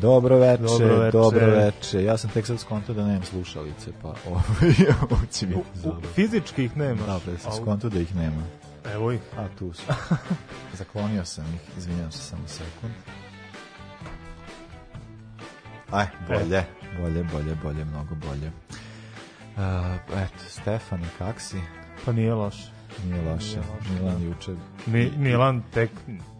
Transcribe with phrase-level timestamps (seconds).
[0.00, 1.12] Dobro veče, Dobro veče.
[1.12, 2.04] dobro veče.
[2.04, 4.42] Ja sam tek sad skontao da nemam slušalice, pa ovaj,
[5.02, 6.08] ovo će biti zabavno.
[6.14, 7.06] fizički ih nemaš.
[7.06, 8.42] Da, pa sam skontao da ih nema.
[8.94, 9.20] Evo ih.
[9.38, 9.82] A tu su.
[10.78, 12.92] Zaklonio sam ih, izvinjam se samo sekund.
[15.90, 16.64] Aj, bolje,
[17.00, 18.52] bolje, bolje, bolje, mnogo bolje.
[19.56, 21.60] Uh, eto, Stefane, kak si?
[22.04, 22.12] Pa.
[22.12, 22.70] Nije loše.
[23.04, 23.58] Nije loše,
[23.90, 24.24] Milan da.
[24.24, 24.52] juče...
[24.86, 25.90] Mi, Milan tek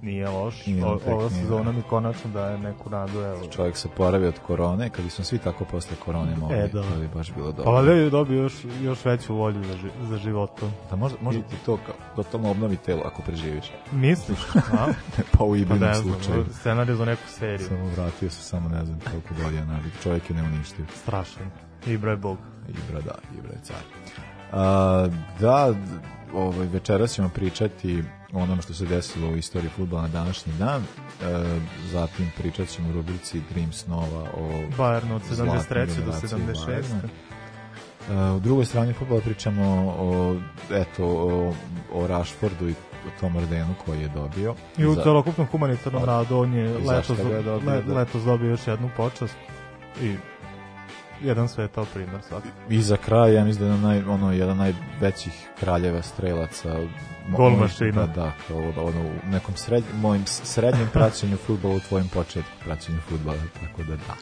[0.02, 0.66] nije loš.
[0.66, 3.20] Milan O, tek ova sezona mi konačno daje neku nadu.
[3.20, 3.46] Evo.
[3.46, 6.82] Čovjek se poravi od korone, kad smo svi tako posle korone mogli, E, da.
[6.82, 7.72] to bi baš bilo Pa dobro.
[7.72, 10.70] valjda je dobio još, još veću volju za, ži, za životom.
[10.90, 13.64] Da možda, možda ti to kao, totalno obnovi telo ako preživiš.
[13.92, 14.38] Misliš?
[14.54, 14.86] A?
[15.32, 16.44] pa u Pa Ibinom ne znam, slučaju.
[16.50, 17.68] scenarij za neku seriju.
[17.68, 19.92] Samo vratio se samo ne znam koliko godina navik.
[20.02, 20.84] Čovjek je neuništiv.
[20.94, 21.50] Strašan.
[21.86, 22.38] I bre bog.
[22.68, 23.76] Ibra, da, Ibra je car.
[24.52, 25.08] A,
[25.40, 25.74] da,
[26.34, 30.82] ovaj, večeras ćemo pričati o onome što se desilo u istoriji futbola na današnji dan.
[30.82, 30.84] E,
[31.92, 35.86] zatim pričat ćemo u rubrici Dream Snova o Bayern od zlatnoj 73.
[35.86, 36.66] do generaciji 76.
[36.66, 37.08] Bayerna.
[38.10, 40.36] E, u drugoj strani futbola pričamo o,
[40.70, 41.54] eto, o,
[41.92, 42.74] o Rashfordu i
[43.06, 44.54] o tom ordenu koji je dobio.
[44.78, 47.94] I u celokupnom humanitarnom radu on je letos, le, da.
[47.94, 49.36] letos dobio još jednu počast
[50.02, 50.16] i
[51.22, 52.48] jedan svetao primer svaki.
[52.68, 56.76] I za kraj, ja mislim da je naj, ono, jedan najvećih kraljeva strelaca.
[57.36, 58.06] Gol mašina.
[58.06, 62.98] Da, da, kao ono, u nekom sred, mojim srednjem praćenju futbola, u tvojim početku praćenju
[63.08, 64.14] futbola, tako da da.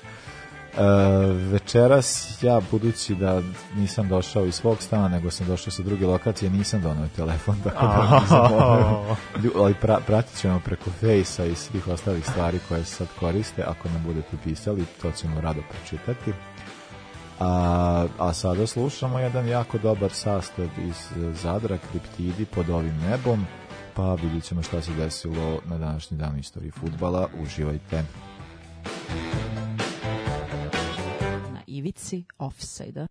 [0.79, 3.43] E, večeras ja, budući da
[3.77, 7.87] nisam došao iz svog stana, nego sam došao sa druge lokacije, nisam donao telefon, tako
[7.87, 8.39] da nisam
[9.63, 13.89] ali pra, pratit ćemo preko Fejsa i svih ostalih stvari koje se sad koriste, ako
[13.89, 16.33] nam budete pisali, to ćemo rado pročitati.
[17.41, 21.09] A, a sada slušamo jedan jako dobar sastav iz
[21.43, 23.47] Zadra, Kriptidi pod ovim nebom,
[23.95, 27.29] pa vidjet ćemo šta se desilo na današnji dan u istoriji futbala.
[27.43, 28.05] Uživajte.
[31.53, 33.07] Na ivici offside-a.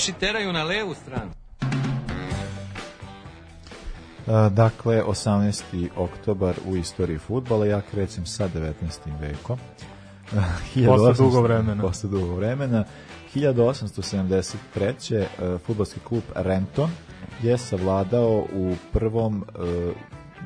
[0.00, 1.30] Naši teraju na levu stranu.
[4.26, 5.88] A, Dakle, 18.
[5.96, 8.72] oktobar u istoriji futbala, ja krećem sa 19.
[9.20, 9.58] vekom.
[10.74, 11.82] 1800 dugo vremena.
[11.82, 12.84] Posle dugo vremena.
[13.34, 15.14] 1873.
[15.14, 15.26] e,
[15.66, 16.90] futbolski klub Renton
[17.42, 19.92] je savladao u prvom e,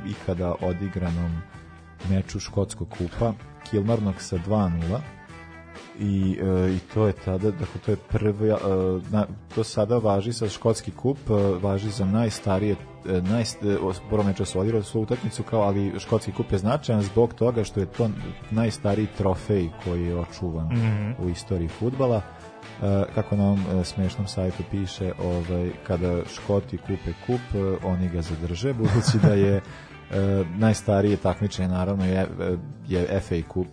[0.07, 1.43] ikada odigranom
[2.11, 3.33] meču škotskog kupa
[3.71, 4.99] Kilmarnog sa 2-0
[6.00, 8.55] i, e, i to je tada, dakle to je prvi, e,
[9.11, 11.32] na, to sada važi sa škotski kup, e,
[11.62, 12.76] važi za najstarije
[13.08, 13.76] e, najst, e,
[14.11, 17.81] prvo meča su odigrali svoju utakmicu kao, ali škotski kup je značajan zbog toga što
[17.81, 18.11] je to
[18.50, 20.69] najstariji trofej koji je očuvan
[21.19, 22.23] u istoriji futbala.
[23.14, 27.40] Kako na ovom smešnom sajtu piše, ovaj, kada Škoti kupe kup,
[27.85, 29.61] oni ga zadrže, budući da je
[30.56, 32.26] najstarije takmičenje naravno je,
[32.88, 33.69] je FA kup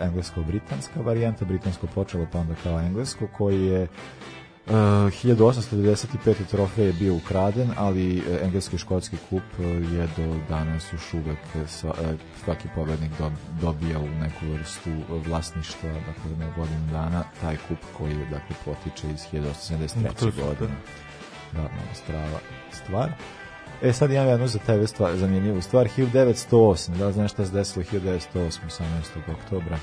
[0.00, 3.88] englesko-britanska varijanta, britansko počelo pa onda kao englesko, koji je
[4.68, 6.34] Uh, 1895.
[6.50, 9.42] trofej je bio ukraden, ali e, engleski i škotski kup
[9.92, 11.94] je do danas još uvek sva,
[12.44, 14.90] svaki pobednik dob, dobija u neku vrstu
[15.26, 20.18] vlasništva, dakle na godinu dana, taj kup koji dakle potiče iz 1873.
[20.18, 20.44] To je super.
[20.44, 20.76] godine.
[21.52, 22.38] Da, strava
[22.72, 23.12] stvar.
[23.82, 25.88] E, sad imam jednu za tebe stvar, zanimljivu stvar.
[25.96, 26.90] 1908.
[26.98, 28.58] Da li znaš šta se desilo 1908.
[28.68, 28.84] 18.
[29.32, 29.78] oktobra?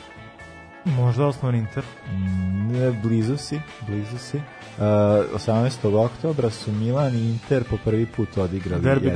[0.85, 1.83] Možda osnovan Inter.
[2.11, 4.37] Mm, Ne, blizu si, blizu si.
[4.37, 4.83] Uh,
[5.35, 5.95] 18.
[5.95, 9.11] oktobra su Milan i Inter po prvi put odigrali Derbi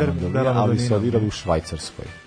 [0.00, 2.25] Mandolina, della ali su odigrali u Švajcarskoj.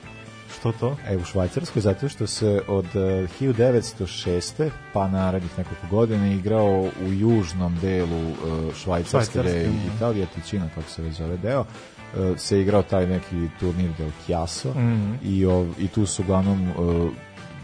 [0.59, 0.97] Što to?
[1.07, 3.01] E, u Švajcarskoj, zato što se od uh,
[3.39, 4.69] 1906.
[4.93, 9.95] pa narednih nekoliko godina igrao u južnom delu uh, Švajcarske, gde je mhm.
[9.95, 14.69] Italija, Ticina, kako se već zove deo, uh, se igrao taj neki turnir del Chiasso
[14.69, 15.13] Mhm.
[15.23, 16.71] i, ov, i tu su uglavnom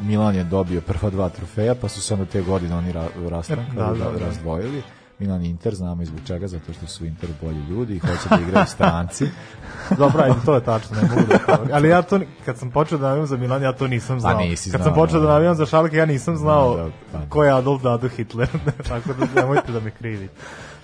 [0.02, 3.78] Milan je dobio prva dva trofeja, pa su se onda te godine oni ra, rastrankali,
[3.78, 4.26] Da, da, da, da.
[4.26, 4.82] razdvojili.
[5.20, 8.40] Milan Inter, znamo i zbog čega, zato što su Inter bolji ljudi i hoće da
[8.48, 9.26] igraju stranci.
[9.98, 13.08] Dobro, ajde, to je tačno, ne mogu da Ali ja to, kad sam počeo da
[13.08, 14.34] navijam za Milan, ja to nisam znao.
[14.38, 15.34] Pa nisi kad znao, sam počeo da da.
[15.34, 17.30] navijam za Šalke, ja nisam znao Da, da, pa da.
[17.30, 18.50] ko je Adolf Dado Hitler.
[18.90, 20.34] Tako da nemojte da me krivite.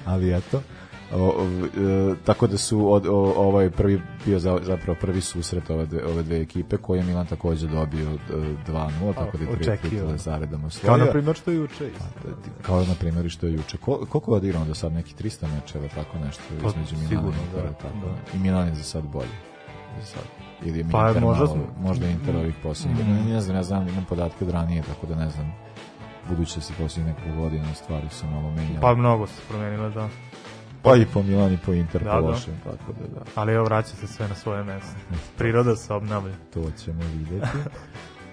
[0.06, 0.62] ali eto
[1.14, 1.46] o, o,
[2.12, 6.06] e, tako da su od, o, ovaj prvi bio za, zapravo prvi susret ove dve,
[6.06, 8.34] ove dve ekipe koje je Milan takođe dobio e,
[8.68, 11.88] 2-0 tako da je tri titule zaredom Kao osvojio na primjer što je juče.
[11.88, 12.30] isto.
[12.62, 15.48] kao na primjer i što je juče Kol, koliko je odigrano do sad neki 300
[15.56, 17.74] mečeva tako nešto Pa, između Milana sigurno, i Intera da.
[17.74, 18.38] tako Da.
[18.38, 19.30] i Milan je za sad bolji
[20.00, 20.24] za sad
[20.64, 23.12] ili je Pa, Inter možda malo, možda je Inter ovih posljednjih Mm.
[23.12, 25.54] ne, ne znam, ja znam, imam podatke od ranije tako da ne znam
[26.30, 30.10] budući da se posljednjih nekoliko godina stvari su malo menjale Pa mnogo se promenilo, da.
[30.84, 32.28] Pa i po Milan i po Inter Da, po da.
[32.28, 34.96] lošem, tako da da, Ali evo vraća se sve na svoje mesto.
[35.38, 36.34] Priroda se obnavlja.
[36.54, 37.48] to ćemo videti.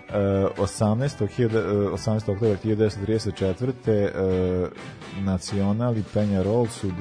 [0.09, 0.19] E,
[0.59, 1.27] 18.
[1.29, 2.29] hiljada- e, 18.
[2.29, 3.73] oktobra 1934.
[3.95, 4.69] E,
[5.17, 6.93] Nacional i Penjarol su e,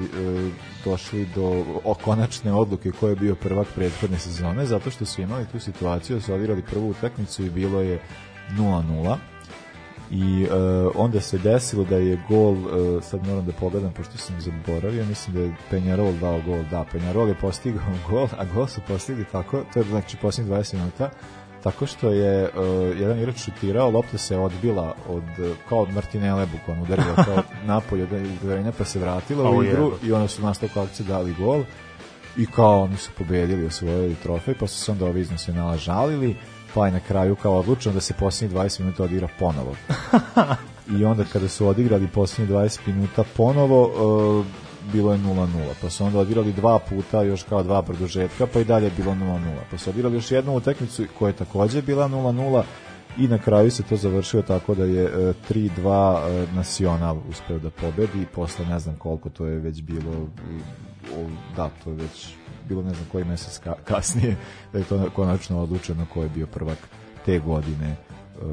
[0.84, 1.42] došli do
[1.84, 6.16] o, konačne odluke ko je bio prvak prethodne sezone, zato što su imali tu situaciju
[6.16, 8.00] da su odigrali prvu utakmicu i bilo je
[8.50, 9.16] 0-0
[10.10, 10.48] i e,
[10.94, 15.36] onda se desilo da je gol, e, sad moram da pogledam pošto sam zaboravio, mislim
[15.36, 19.64] da je Penjarol dao gol, da, Penjarol je postigao gol, a gol su postigli tako,
[19.72, 21.10] to je znači posljednjih 20 minuta,
[21.62, 22.50] tako što je e,
[22.98, 27.42] jedan igrač šutirao, lopta se odbila od, kao od Martinele bukvalno udarila kao
[27.74, 31.62] napolje od pa se vratila u igru i onda su nastavku akcije dali gol.
[32.36, 36.36] I kao oni su pobedili, osvojili trofej, pa su se onda ovi iz nacionala žalili,
[36.74, 39.74] pa je na kraju kao odlučeno da se posljednjih 20 minuta odigra ponovo.
[40.98, 43.82] I onda kada su odigrali posljednjih 20 minuta ponovo,
[44.38, 44.46] uh,
[44.92, 45.46] bilo je 0-0.
[45.80, 49.12] Pa su onda odigrali dva puta, još kao dva produžetka, pa i dalje je bilo
[49.12, 49.38] 0-0.
[49.70, 52.62] Pa su odigrali još jednu utakmicu koja je takođe bila 0-0
[53.18, 57.70] i na kraju se to završilo tako da je e, 3-2 e, Nacional uspeo da
[57.70, 62.28] pobedi i posle ne znam koliko to je već bilo e, da, to je već
[62.68, 64.36] bilo ne znam koji mesec ka, kasnije
[64.72, 66.78] da je to konačno odlučeno ko je bio prvak
[67.26, 68.44] te godine e,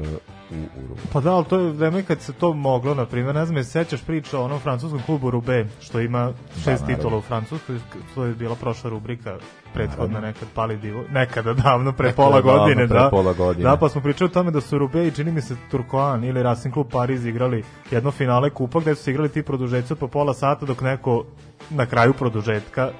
[0.50, 1.00] u Urugu.
[1.12, 3.64] Pa da, ali to je vreme kad se to moglo, na primjer, ne znam, je
[3.64, 6.96] sećaš priča o onom francuskom klubu Rube, što ima šest naravno.
[6.96, 7.78] titula u Francuskoj,
[8.14, 9.38] to je bila prošla rubrika,
[9.74, 10.26] prethodna Naravno.
[10.26, 13.08] nekad pali divo, nekada davno, pre Nekada pola davno, godine, pre da.
[13.10, 13.70] pola godine.
[13.70, 16.42] Da, pa smo pričali o tome da su Rube i čini mi se Turkoan ili
[16.42, 20.66] Racing Klub Pariz igrali jedno finale kupa gde su igrali ti produžetci po pola sata
[20.66, 21.24] dok neko
[21.70, 22.90] na kraju produžetka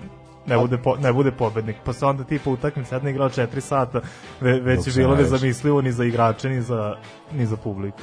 [0.47, 1.77] ne bude, po, ne bude pobednik.
[1.85, 4.01] Pa se onda tipa utakmica jedna igrala 4 sata,
[4.41, 6.97] ve, već Dok je bilo nezamislivo ni za igrače, ni za,
[7.33, 8.01] ni za publiku.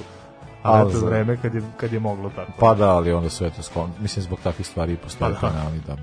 [0.64, 2.52] Ali Ali eto za- vreme kad je, kad je moglo tako.
[2.60, 5.54] Pa da, ali onda su eto skon, mislim zbog takvih stvari i postoje Pa da.
[5.54, 5.98] penali da.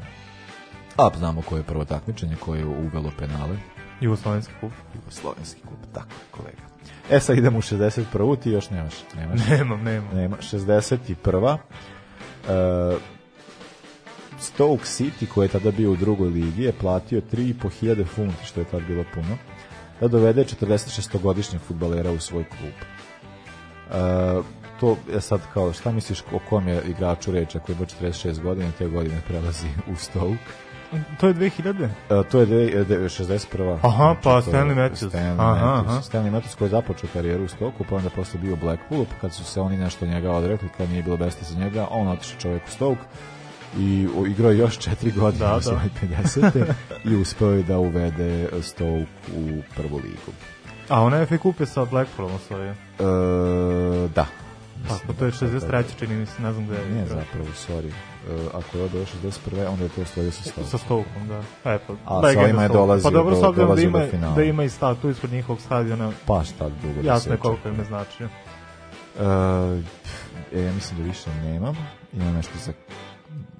[0.97, 3.57] A znamo ko je prvo takmičenje, ko je uvelo penale.
[4.01, 4.73] Jugoslovenski kup.
[4.95, 6.63] Jugoslovenski kup, tako je kolega.
[7.11, 8.39] E sad idemo u 61.
[8.39, 9.41] ti još nemaš, nemaš.
[9.49, 10.09] Nemam, nemam.
[10.15, 11.59] Nema, 61.
[12.49, 13.01] Uh,
[14.41, 18.67] Stoke City, koji je tada bio u drugoj ligi, je platio 3.500 funti, što je
[18.67, 19.37] tad bilo puno,
[20.01, 22.73] da dovede 46-godišnjeg futbalera u svoj klub.
[23.91, 24.45] Uh,
[24.81, 28.43] to je sad kao, šta misliš o kom je igraču reč ako je bio 46
[28.43, 30.37] godina te godine prelazi u Stoke?
[31.21, 31.85] To je 2000?
[31.85, 33.79] Uh, to je de, de, 61.
[33.83, 35.11] Aha, pa Znači, to je Stanley Matthews.
[35.11, 35.91] Stanley Aha, Matthews.
[35.91, 36.01] aha.
[36.01, 39.21] Stanley Matthews koji je započeo karijeru u Stoku, pa onda posle bio u Blackpoolu, pa
[39.21, 42.41] kad su se oni nešto njega odrekli, kad nije bilo besta za njega, on otišao
[42.41, 43.01] čovjek u Stoke
[43.77, 45.57] i u- igrao još četiri godine Da, da, da.
[45.59, 46.65] u svoje 50.
[47.05, 49.47] i uspeo je da uvede Stoke u
[49.77, 50.33] prvu ligu.
[50.89, 52.71] A ona je FA Cup je sa Blackpoolom osvojio.
[52.71, 52.75] E,
[54.09, 54.27] da.
[54.89, 55.85] Tako, to je 63.
[55.99, 56.87] čini mi se, ne znam gde je.
[56.87, 57.89] Nije zapravo, sorry.
[57.89, 59.69] E, ako je odao 61.
[59.69, 60.67] onda je to osvojio sa Stoke.
[60.67, 61.39] Sa Stokom, da.
[61.67, 64.35] E, pa, A sa ovima je dolazio Pa dobro, do- da dolazio ima, do finala.
[64.35, 67.79] da ima i statu ispod njihovog stadiona, Pa šta dugo da jasno je koliko im
[67.79, 68.27] je značio.
[68.27, 69.23] Uh,
[70.53, 71.77] e, ja mislim da više nemam.
[72.13, 72.73] Imam nešto za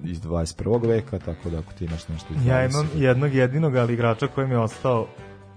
[0.03, 0.87] iz 21.
[0.87, 2.47] veka, tako da ako ti imaš nešto iz 20.
[2.47, 5.07] Ja imam jednog jedinog ali igrača koji mi je ostao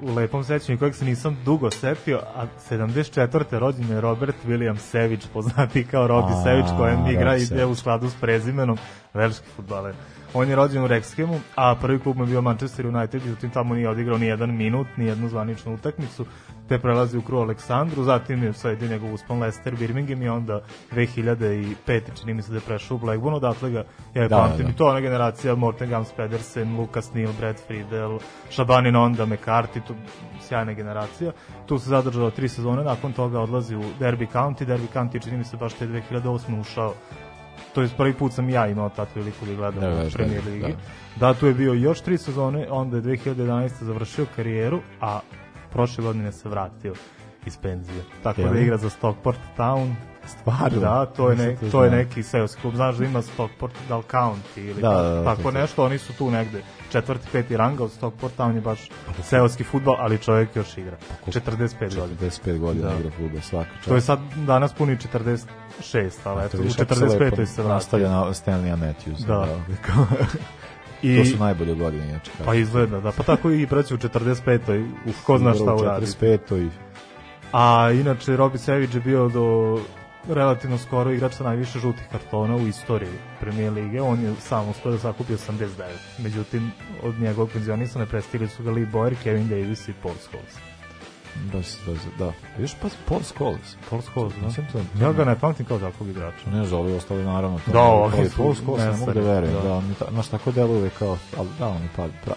[0.00, 3.58] u lepom sećanju kojeg se nisam dugo setio, a 74.
[3.58, 8.10] rođen je Robert William Sević, poznati kao Robi Sević, kojem igra i ide u skladu
[8.10, 8.78] s prezimenom,
[9.14, 9.94] veliki futbaler.
[10.36, 13.74] On je rođen u Rexhemu, a prvi klub mu je bio Manchester United, međutim tamo
[13.74, 16.24] nije odigrao ni jedan minut, ni jednu zvaničnu utakmicu,
[16.68, 20.60] te prelazi u kru Aleksandru, zatim je sledi njegov uspon Leicester, Birmingham i onda
[20.92, 22.00] 2005.
[22.20, 24.72] čini mi se da je prešao u Blackburn, odatle ga ja Da, da, pamtim da.
[24.72, 28.18] i to ona generacija Morten Gams Pedersen, Lucas Neal, Brad Friedel,
[28.50, 29.94] Shabani Nonda, McCarthy, tu
[30.40, 31.32] sjajna generacija.
[31.66, 35.44] Tu se zadržao tri sezone, nakon toga odlazi u Derby County, Derby County čini mi
[35.44, 36.60] se baš te 2008.
[36.60, 36.94] ušao
[37.74, 40.42] to je prvi put sam ja imao takvu priliku da gledam Da, u veš, Premier
[40.42, 40.74] da, Ligi.
[41.16, 41.34] Da.
[41.34, 43.84] tu je bio još tri sezone, onda je 2011.
[43.84, 45.20] završio karijeru, a
[45.72, 46.94] prošle godine se vratio
[47.46, 48.02] iz penzije.
[48.22, 48.52] Tako Jel?
[48.52, 49.94] da igra za Stockport Town.
[50.26, 50.80] Stvarno?
[50.80, 52.74] Da, to je, ne, to je neki seoski klub.
[52.74, 55.84] Znaš da ima Stockport Dal County ili Da, da, da, tako to- to- nešto.
[55.84, 56.62] Oni su tu negde
[56.94, 58.88] četvrti, peti ranga od Stockport Town je baš
[59.22, 60.96] seoski futbal, ali čovjek još igra.
[61.26, 62.20] 45 godina.
[62.20, 62.98] 45 godina Da.
[62.98, 63.88] igra futbol, svaka čast.
[63.88, 67.24] To je sad danas puni 46, ali A eto, to u vidiš kako se lepo
[67.24, 67.46] 45.
[67.46, 67.74] se vratio.
[67.74, 69.26] Nastavlja na Stanleya Matthews.
[69.26, 69.48] Da.
[71.02, 71.18] I...
[71.18, 72.30] to su najbolje godine, inače.
[72.30, 72.46] kažem.
[72.46, 73.12] Pa izgleda, da.
[73.12, 74.90] Pa tako i braći u 45.
[75.06, 76.06] Uf, ko zna šta U uradi.
[76.06, 76.68] 45.
[77.52, 79.78] A inače, Robi Sević je bio do
[80.28, 84.02] relativno skoro igrač sa najviše žutih kartona u istoriji Premier Lige.
[84.02, 85.66] On je sam uspio da sakupi 89.
[86.18, 86.70] Međutim,
[87.02, 90.54] od njegovog penzionisane prestigli su ga Lee Boyer, Kevin Davis i Paul Scholes.
[91.44, 92.32] Da, da, da.
[92.58, 93.76] Viš pa Paul Scholes.
[93.90, 94.48] Paul Scholes, da?
[94.62, 96.50] To- Ja ga ne pamtim kao takvog igrača.
[96.50, 97.58] Ne znam, ovi ostali naravno.
[97.58, 99.54] To Da, ne- ovi su Paul Scholes ne mogu da verujem.
[99.54, 99.60] da.
[99.60, 102.34] Da, on ta- znaš, tako deluje kao, ali da, on je pa, pra,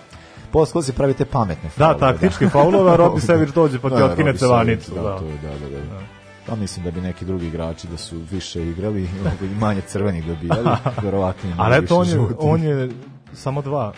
[0.52, 3.90] Paul Scholes je pravi te pametne Da, faulove, taktički faulova, a Robi Sević dođe pa
[3.90, 4.92] ti Da, otkine cevanicu.
[4.92, 6.17] Da, Da, to je, da, da, da.
[6.48, 10.26] Pa mislim da bi neki drugi igrači da su više igrali, mogu i manje crvenih
[10.26, 10.70] dobijali,
[11.04, 12.90] verovatno Ali eto, on je, on je
[13.34, 13.94] samo dva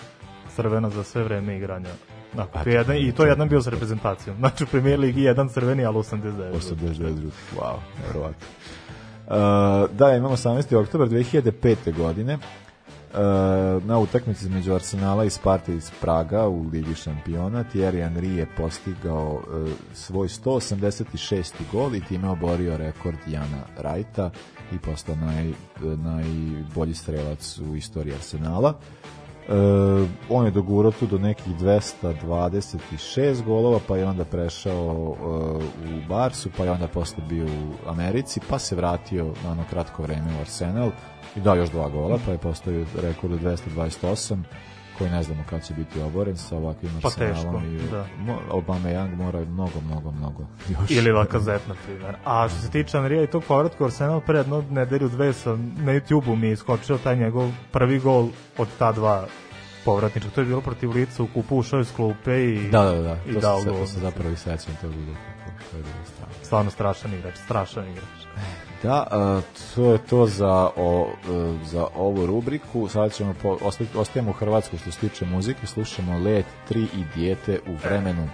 [0.56, 1.90] crvena za sve vreme igranja.
[2.34, 4.38] Dakle, A, to je jedan, I to je jedan bio sa reprezentacijom.
[4.38, 6.54] Znači, u Premier Ligi jedan crveni, ali 89.
[6.54, 7.76] 89 žutih, wow,
[8.08, 8.48] verovatno.
[9.28, 9.36] Uh,
[9.98, 10.76] da, imamo 18.
[10.76, 11.98] oktober 2005.
[11.98, 12.38] godine
[13.84, 19.34] na utakmici između Arsenala i Sparta iz Praga u Ligi šampiona Thierry Henry je postigao
[19.34, 21.54] uh, svoj 186.
[21.72, 24.30] gol i time oborio rekord Jana Rajta
[24.72, 25.54] i postao naj,
[25.98, 28.74] najbolji strelac u istoriji Arsenala.
[30.30, 35.16] On je dogurao tu do nekih 226 golova, pa je onda prešao
[35.86, 40.04] u Barsu, pa je onda posle bio u Americi, pa se vratio na ono kratko
[40.04, 40.92] vreme u Arsenal
[41.36, 44.38] i dao još dva gola, pa je postavio rekord od 228
[44.98, 48.06] koji ne znamo kad će biti oboren sa ovakvim Pa Arsenalom teško, i da.
[48.52, 50.92] Obama Young mora mnogo, mnogo, mnogo još.
[50.92, 52.16] Ili Lakazet, na primjer.
[52.26, 55.92] A što se tiče Anrija i tog povratka Arsenal, pre jedno nedelju dve sam na
[55.92, 59.28] YouTube-u mi je iskočio taj njegov prvi gol od ta dva
[59.86, 60.30] povratnička.
[60.36, 63.34] To je bilo protiv lica u kupu, ušao iz klupe i, Da, da, da, i
[63.34, 63.80] to dao se, gol.
[63.80, 65.72] to se zapravo i sećam tog utakmice.
[65.72, 66.32] To je bilo strano.
[66.44, 68.06] Stvarno strašan igrač, strašan igrač.
[68.84, 69.42] Da, a,
[69.76, 72.88] to je to za, o, e, za ovu rubriku.
[72.88, 73.58] Sada ćemo, po,
[73.96, 78.30] ostajemo u Hrvatsku što se tiče muzike, slušamo Let 3 i Dijete u vremenu.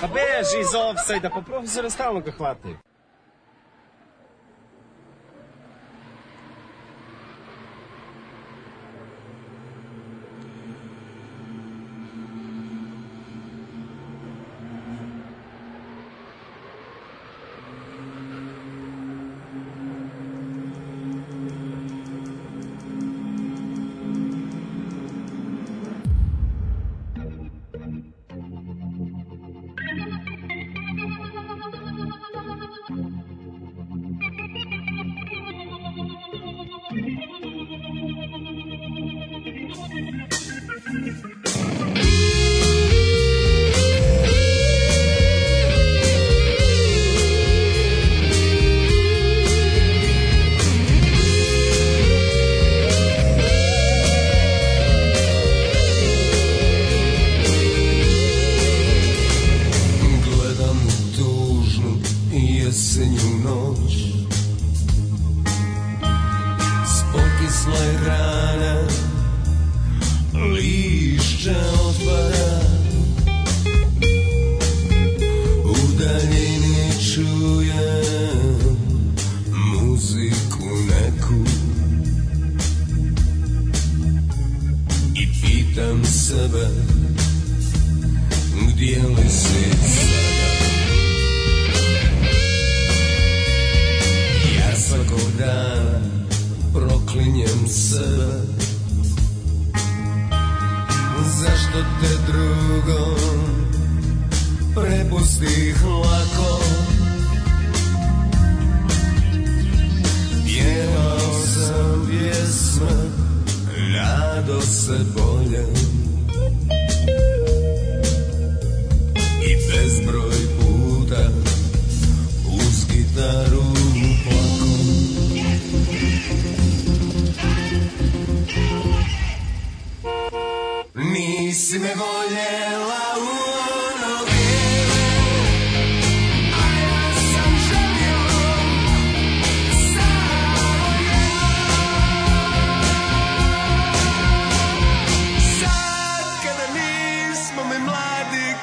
[0.00, 2.76] Pa beži iz offside-a, pa profesora stalno ga hvataju.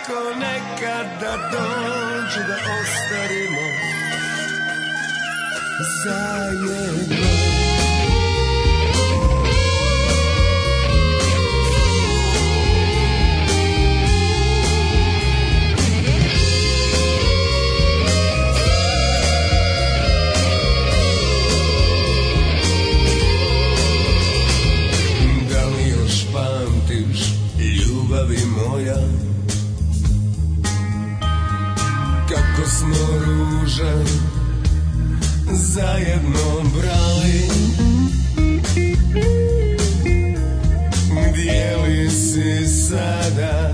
[0.04, 3.62] Mladi ko nekada dođe da ostarimo
[6.04, 7.63] zajedno
[32.84, 33.94] smo ruže
[35.52, 37.42] zajedno brali.
[41.32, 43.74] Gdje li si sada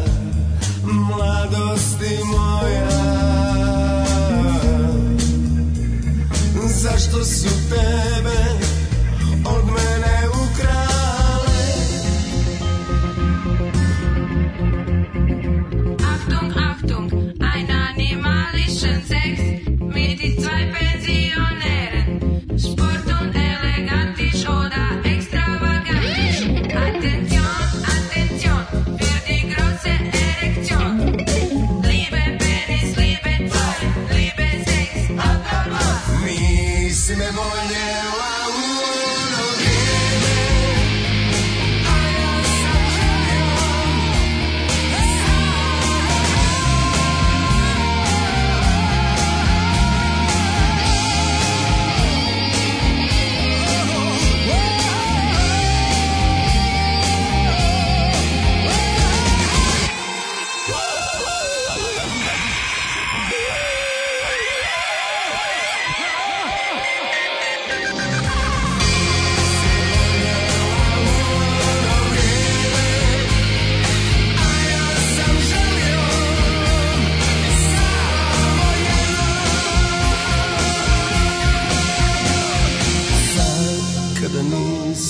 [0.83, 2.89] mladosti moja.
[6.67, 8.18] Zašto su tebe
[20.71, 21.28] frenzy.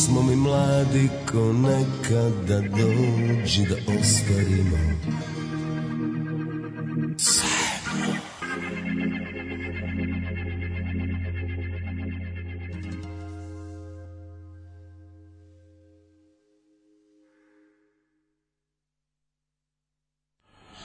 [0.09, 4.77] Nismo mi mladi ko nekada dođi da ostarimo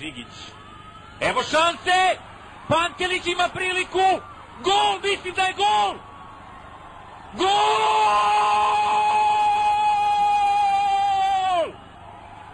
[0.01, 0.27] Žigić.
[1.21, 2.19] Evo šanse!
[2.69, 4.21] Pantelić ima priliku!
[4.65, 5.01] Gol!
[5.03, 6.14] Mislim da je gol!
[7.39, 7.47] Gol!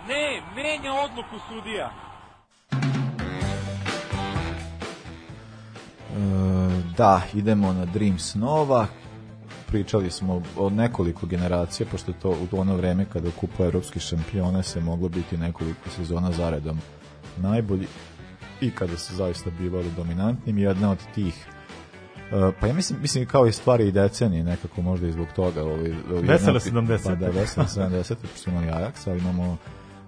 [0.09, 1.91] Ne, menja odluku sudija.
[5.93, 6.23] E,
[6.97, 8.87] da, idemo na Dreams Nova.
[9.67, 14.63] Pričali smo o nekoliko generacija, pošto to u ono vreme kada u kupu evropskih šampiona
[14.63, 16.81] se moglo biti nekoliko sezona zaredom
[17.37, 17.87] najbolji
[18.61, 20.59] i kada su zaista bivali dominantnim.
[20.59, 21.47] Jedna od tih
[22.61, 25.63] pa ja mislim, mislim kao i stvari i decenije nekako možda i zbog toga.
[25.63, 27.05] Ovi, ovi Vesele jedna- 70.
[27.05, 28.15] Pa da, vesele 70.
[28.33, 29.57] pošto imali Ajax, ali imamo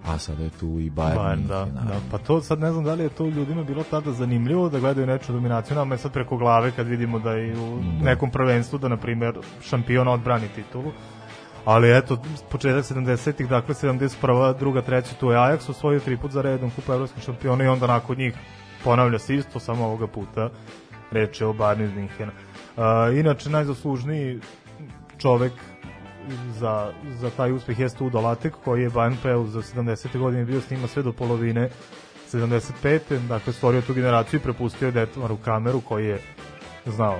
[0.06, 1.16] a sada je tu i Bayern.
[1.16, 2.00] Bayern, da, da.
[2.10, 5.06] Pa to sad ne znam da li je to ljudima bilo tada zanimljivo da gledaju
[5.06, 8.88] neču dominaciju, nama je sad preko glave kad vidimo da i u nekom prvenstvu da,
[8.88, 10.92] na primjer, šampion odbrani titulu.
[11.64, 14.58] Ali eto, početak 70-ih, dakle 71.
[14.58, 17.86] druga, treća, tu je Ajax osvojio tri put za redom kupa evropskih šampiona i onda
[17.86, 18.34] nakon njih
[18.84, 20.50] ponavlja se isto, samo ovoga puta
[21.12, 22.32] reč je o Bayern iz Minhena.
[22.32, 24.40] Uh, inače, najzaslužniji
[25.18, 25.52] čovek
[26.58, 30.18] za, za taj uspeh jeste Udo Latek, koji je Bayern preo za 70.
[30.18, 31.68] godine bio s njima sve do polovine
[32.32, 33.18] 75.
[33.28, 36.18] Dakle, stvorio tu generaciju i prepustio je Detmaru Kameru, koji je
[36.86, 37.18] znao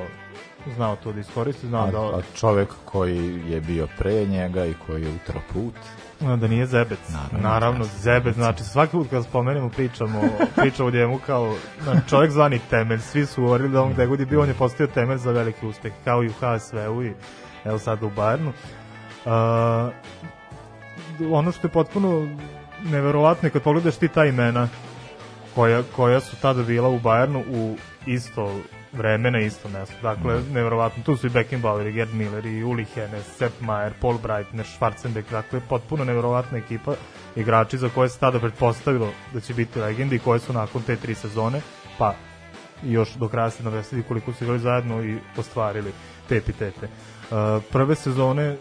[0.76, 4.74] znao to da iskoristi, znao A, da, a čovek koji je bio pre njega i
[4.86, 5.74] koji je utro put,
[6.22, 6.98] da nije Zebec.
[7.08, 7.48] Naravno.
[7.48, 10.20] Naravno, Zebec, znači svaki put kad spomenemo pričamo,
[10.56, 14.20] pričamo o njemu kao znači, čovjek zvani temelj, svi su govorili da on gde god
[14.20, 17.12] je bio, on je postao temelj za veliki uspeh, kao i u HSV-u i
[17.64, 18.52] evo sad u Bayernu.
[19.24, 19.92] Uh,
[21.32, 22.28] ono što je potpuno
[22.84, 24.68] neverovatno je kad pogledaš ti ta imena
[25.54, 28.60] koja, koja su tada bila u Bayernu u isto
[28.92, 29.94] vreme na isto mesto.
[30.02, 31.02] Dakle, neverovatno.
[31.02, 35.30] Tu su i Beckenbauer, i Gerd Miller, i Uli Hennes, Sepp Maier, Paul Breitner, Schwarzenbeck.
[35.30, 36.94] Dakle, potpuno neverovatna ekipa
[37.36, 40.96] igrači za koje se tada pretpostavilo da će biti legendi i koje su nakon te
[40.96, 41.60] tri sezone,
[41.98, 42.14] pa
[42.82, 45.92] još do kraja se navesili koliko su igrali zajedno i ostvarili
[46.28, 46.86] te epitete.
[46.86, 48.58] Uh, prve sezone uh,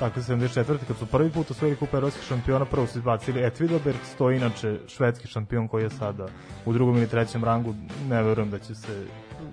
[0.00, 0.78] dakle 74.
[0.86, 4.78] kad su prvi put osvojili kup evropskih šampiona, prvo su izbacili Etvidoberg, to je inače
[4.86, 6.26] švedski šampion koji je sada
[6.64, 7.74] u drugom ili trećem rangu,
[8.08, 9.06] ne verujem da će se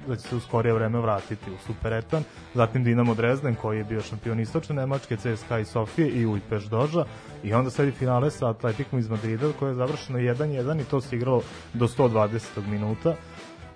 [0.08, 3.84] da će se u skorije vreme vratiti u Super Etan, zatim Dinamo Dresden koji je
[3.84, 7.06] bio šampion istočne Nemačke, CSKA i Sofije i Ujpeš Doža
[7.44, 11.16] i onda sledi finale sa Atletikom iz Madrida koje je završeno 1-1 i to se
[11.16, 11.42] igralo
[11.74, 12.68] do 120.
[12.68, 13.16] minuta.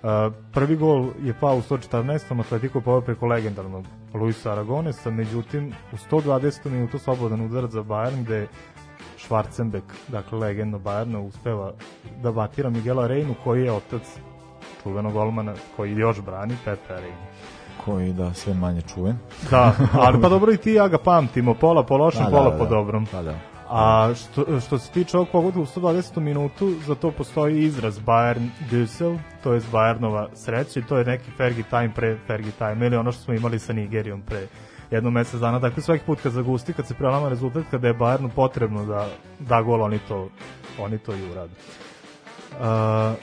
[0.02, 0.08] Uh,
[0.52, 2.40] prvi gol je pao u 114.
[2.40, 3.84] Atletico je poveo preko legendarnog
[4.14, 6.70] Luisa Aragonesa, međutim u 120.
[6.70, 8.46] minutu slobodan udarac za Bayern gde
[9.18, 11.72] Schwarzenbeck, dakle legenda Bayerna, uspeva
[12.22, 14.02] da batira Miguela Reinu koji je otac
[14.82, 17.16] čuvenog golmana koji još brani Pepe Reina.
[17.84, 19.18] koji da sve manje čuven.
[19.50, 22.58] Da, ali pa dobro i ti ja ga pamtimo, pola po lošem, Da, pola da,
[22.58, 22.70] po da.
[22.70, 23.06] dobrom.
[23.12, 23.34] Pa da.
[23.72, 26.20] A što, što se tiče ovog pogoda u 120.
[26.20, 31.30] minutu, za to postoji izraz Bayern Düssel, to je Bayernova sreća i to je neki
[31.36, 34.46] Fergie time pre Fergie time, ili ono što smo imali sa Nigerijom pre
[34.90, 35.58] jedno mesec dana.
[35.58, 39.62] Dakle, svaki put kad zagusti, kad se prelama rezultat, kada je Bayernu potrebno da da
[39.62, 40.28] gol, oni to,
[40.78, 41.52] oni to i urade.
[42.52, 43.16] Uh,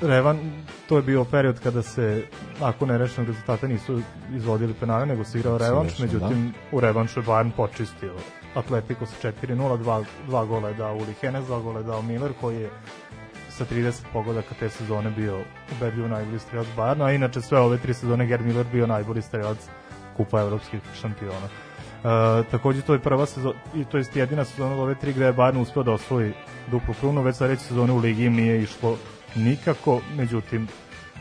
[0.00, 0.38] Revan,
[0.88, 2.24] to je bio period kada se
[2.60, 4.00] nakon nerešenog rezultata nisu
[4.34, 8.14] izvodili penale, nego se igrao revanš, Srećno, međutim u revanšu je Bayern počistio
[8.56, 12.32] Atletico sa 4-0, dva, dva gola je dao Uli Hennes, dva gola je dao Miller,
[12.40, 12.70] koji je
[13.50, 15.40] sa 30 pogodaka te sezone bio
[15.76, 19.58] ubedljivo najbolji strelac Bayerna, a inače sve ove tri sezone Gerd Miller bio najbolji strelac
[20.16, 21.48] kupa evropskih šampiona.
[21.48, 25.24] E, takođe to je prva sezona i to jest jedina sezona od ove tri gde
[25.24, 26.32] je Bayern uspeo da osvoji
[26.70, 28.96] duplu krunu, već sledeće sezone u ligi im nije išlo
[29.34, 30.68] nikako, međutim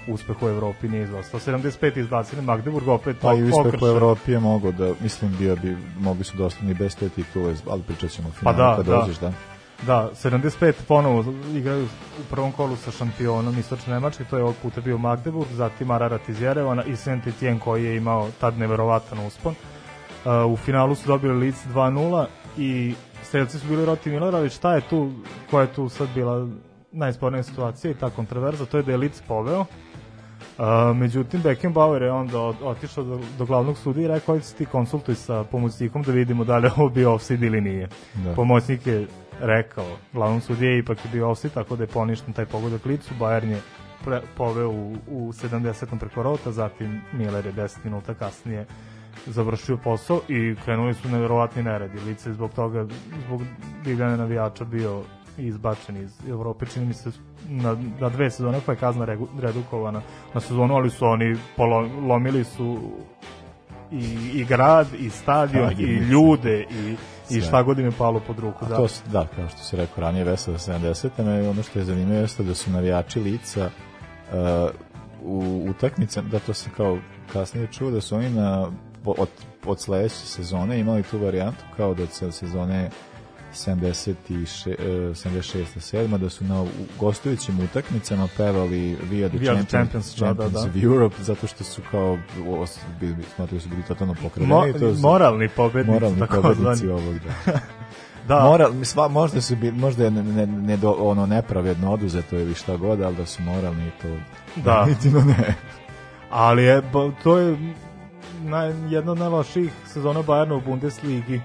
[0.07, 1.39] uspeh u Evropi nije izostao.
[1.39, 3.87] 75 izbacili Magdeburg, opet Pa i uspeh u okršen.
[3.87, 7.81] Evropi je mogo da, mislim, bio bi, mogli su da ostani bez te titule, ali
[7.81, 8.95] pričat ćemo o Pa finalu da, kad da.
[8.95, 9.31] dođeš, da.
[9.85, 11.85] Da, 75 ponovo igraju
[12.19, 16.29] u prvom kolu sa šampionom Istočne Nemačke, to je ovog puta bio Magdeburg, zatim Ararat
[16.29, 19.53] iz Jerevana i Saint Etienne koji je imao tad neverovatan uspon.
[19.53, 22.25] Uh, u finalu su dobili Leeds 2-0
[22.57, 25.11] i strelci su bili Roti Milerović, šta je tu,
[25.51, 26.47] koja je tu sad bila
[26.91, 29.65] najspornija situacija i ta kontroverza, to je da je Leeds poveo,
[30.57, 34.65] Uh, međutim, Beckenbauer je onda otišao do, do glavnog sudija i rekao, ajde se ti
[34.65, 37.89] konsultuj sa pomoćnikom da vidimo da li je ovo bio offside ili nije.
[38.13, 38.33] Da.
[38.33, 39.07] Pomoćnik je
[39.39, 43.49] rekao, glavnom sudije ipak je bio offside, tako da je poništen taj pogodak licu, Bayern
[43.49, 43.61] je
[44.05, 45.99] pre, poveo u, u 70.
[45.99, 48.65] preko rota, zatim Miller je 10 minuta kasnije
[49.25, 51.99] završio posao i krenuli su neverovatni neredi.
[51.99, 52.87] Lice je zbog toga,
[53.25, 53.41] zbog
[53.83, 55.03] divljane navijača bio
[55.37, 57.11] izbačen iz Evrope, čini mi se
[57.43, 60.01] na, na dve sezone pa je kazna regu, redukovana
[60.33, 62.79] na sezonu, ali su oni polo, lomili su
[63.91, 66.95] i, i grad, i stadion, i ljude, i,
[67.29, 68.65] i šta god im je palo pod ruku.
[68.65, 68.75] A Da.
[68.75, 71.09] to, s- da, kao što se rekao ranije, Vesela 70.
[71.19, 74.69] Me, ono što je zanimljivo jeste da su navijači lica uh,
[75.23, 76.97] u utakmicama, da to sam kao
[77.33, 78.71] kasnije čuo, da su oni na,
[79.05, 79.29] od,
[79.65, 82.89] od sledeće sezone imali tu varijantu kao da od se- sezone
[83.55, 84.75] 76, eh,
[85.15, 85.65] 76.
[85.79, 86.17] 7.
[86.17, 86.65] da su na
[86.99, 90.69] gostujućim utakmicama pevali We are the the champions, champions, da, da, champions da.
[90.69, 92.17] of Europe, zato što su kao,
[92.99, 94.47] bili, smatrali su bili totalno pokradeni.
[94.53, 97.51] Mo, to su- moralni pobednici, moralni tako pobednici ovog, da.
[98.27, 102.35] Da, Moral, sva, možda su bi, možda je ne, ne, ne do, ono nepravedno oduzeto
[102.35, 104.07] ili šta god, ali da su moralni to
[104.55, 104.85] Da.
[104.85, 105.53] definitivno ne.
[106.29, 106.81] ali je,
[107.23, 107.57] to je
[108.43, 111.41] naj, jedna od najlošijih sezona Bayerna u Bundesligi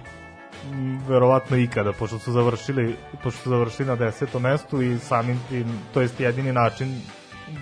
[1.09, 6.01] verovatno ikada, pošto su završili pošto su završili na desetom mestu i samim tim, to
[6.01, 7.01] jest jedini način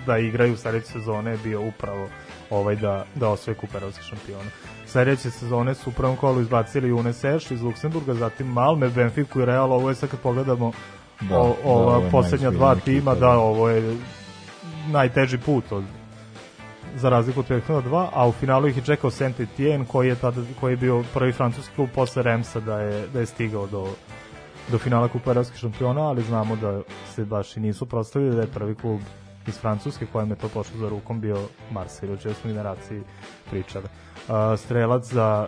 [0.05, 2.09] da igraju sledeće sezone je bio upravo
[2.49, 4.49] ovaj da, da osvoje kup evropskih šampiona.
[4.87, 9.73] Sledeće sezone su u prvom kolu izbacili UNSS iz Luksemburga, zatim Malme, Benfiku i Real,
[9.73, 10.71] ovo je sad kad pogledamo
[11.21, 13.39] Da, o, da, ova je poslednja dva tima, da, da.
[13.39, 13.97] ovo je
[14.91, 15.83] najteži put od
[16.95, 20.15] za razliku od prethodna dva, a u finalu ih je čekao Saint Etienne koji je
[20.15, 23.87] tada koji je bio prvi francuski klub posle Remsa da je da je stigao do
[24.71, 26.81] do finala Kupa evropskih šampiona, ali znamo da
[27.15, 28.99] se baš i nisu prostavili da je prvi klub
[29.47, 31.37] iz Francuske kojem je to pošlo za rukom bio
[31.71, 33.01] Marseille, o čemu smo generaciji
[33.49, 33.85] pričali.
[33.85, 35.47] Uh, strelac za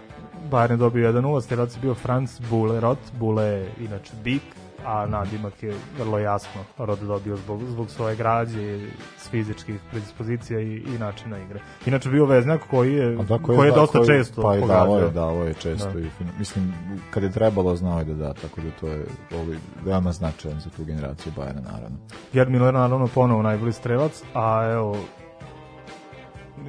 [0.51, 4.41] Bayern je dobio 1-0, strelac je bio Franz Bulerot, Bule je inače bik,
[4.85, 8.79] a nadimak je vrlo jasno Rod dobio zbog, zbog svoje građe,
[9.17, 11.59] s fizičkih predispozicija i, i načina igre.
[11.85, 14.61] Inače bio veznjak koji je, A da, koji je da, dosta koji- često pa i
[14.67, 15.99] davo je, davo je često Da.
[15.99, 16.05] i.
[16.39, 16.73] Mislim,
[17.11, 20.69] kad je trebalo, znao je da da, tako da to je ovaj, veoma značajan za
[20.69, 21.97] tu generaciju Bajana, naravno.
[22.33, 24.97] Gerd Miller naravno ponovo najbolji strelac, a evo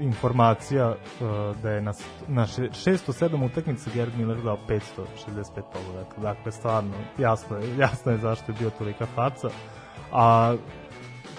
[0.00, 0.96] informacija uh,
[1.62, 1.92] da je na,
[2.28, 6.20] na še- 607 utakmica Gerd Miller dao 565 pogodaka.
[6.20, 9.48] Dakle, stvarno, jasno je, jasno je zašto je bio tolika faca.
[10.12, 10.55] A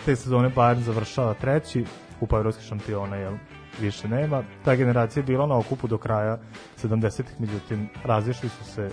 [0.05, 1.85] te sezone Bayern završava treći,
[2.19, 3.33] kupa evropskih šampiona, jel,
[3.81, 4.43] više nema.
[4.65, 6.37] Ta generacija je bila na okupu do kraja
[6.83, 8.89] 70-ih, međutim, razišli su se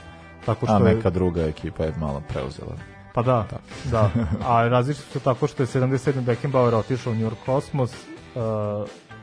[0.46, 0.94] tako što A je...
[0.94, 2.76] neka druga ekipa je malo preuzela.
[3.14, 3.46] Pa da,
[3.90, 4.10] da.
[4.46, 6.20] A različite su tako što je 77.
[6.20, 7.92] Beckenbauer otišao u New York Cosmos,
[8.34, 8.42] uh,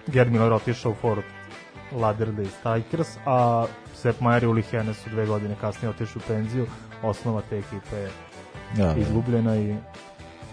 [0.08, 1.26] Gerd Miller otišao u Fort
[1.92, 6.68] Lauderdale Strikers, a Sepp Maier i Uli Hene su dve godine kasnije otišli u penziju.
[7.04, 8.10] Osnova te ekipe je
[8.78, 9.00] Ja, da.
[9.00, 9.76] izgubljena i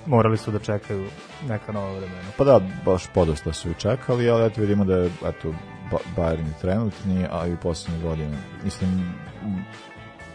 [0.06, 1.06] morali su da čekaju
[1.48, 2.28] neka nova vremena.
[2.38, 5.54] Pa da, baš podosta su i čekali, ali eto vidimo da je eto,
[5.90, 8.36] Ba- Bayern je trenutni, a i u poslednje godine.
[8.64, 9.14] Mislim,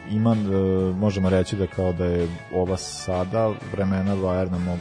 [0.10, 0.36] ima, e,
[0.94, 4.80] možemo reći da kao da je ova sada vremena Bayerna mogu,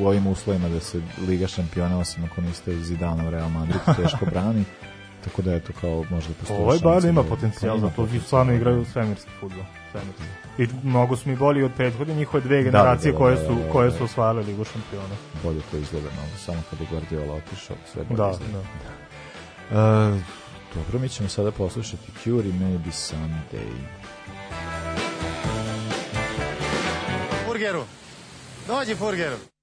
[0.00, 4.26] u ovim uslovima da se Liga šampiona, osim ako niste Zidana u Real Madrid, teško
[4.26, 4.64] brani.
[5.24, 8.56] Tako da eto kao možda postoji Ovaj Bayern ima da- potencijal, ima potencijal, stvarno da.
[8.56, 9.64] igraju svemirski futbol.
[9.92, 10.22] Svemirski.
[10.58, 13.54] I mnogo su mi bolji od prethodne njihove dve da, generacije da, koje da, su
[13.54, 13.96] da, da, koje da.
[13.96, 15.14] su osvajale Ligu šampiona.
[15.42, 18.58] Bolje to izgleda malo, samo kad je Guardiola otišao, sve bolje Da, izgleda.
[19.70, 20.14] da.
[20.14, 20.20] E,
[20.74, 23.70] dobro, mi ćemo sada poslušati Cure i Maybe Someday.
[27.72, 27.86] dois
[28.66, 29.53] De onde, Furgueiro?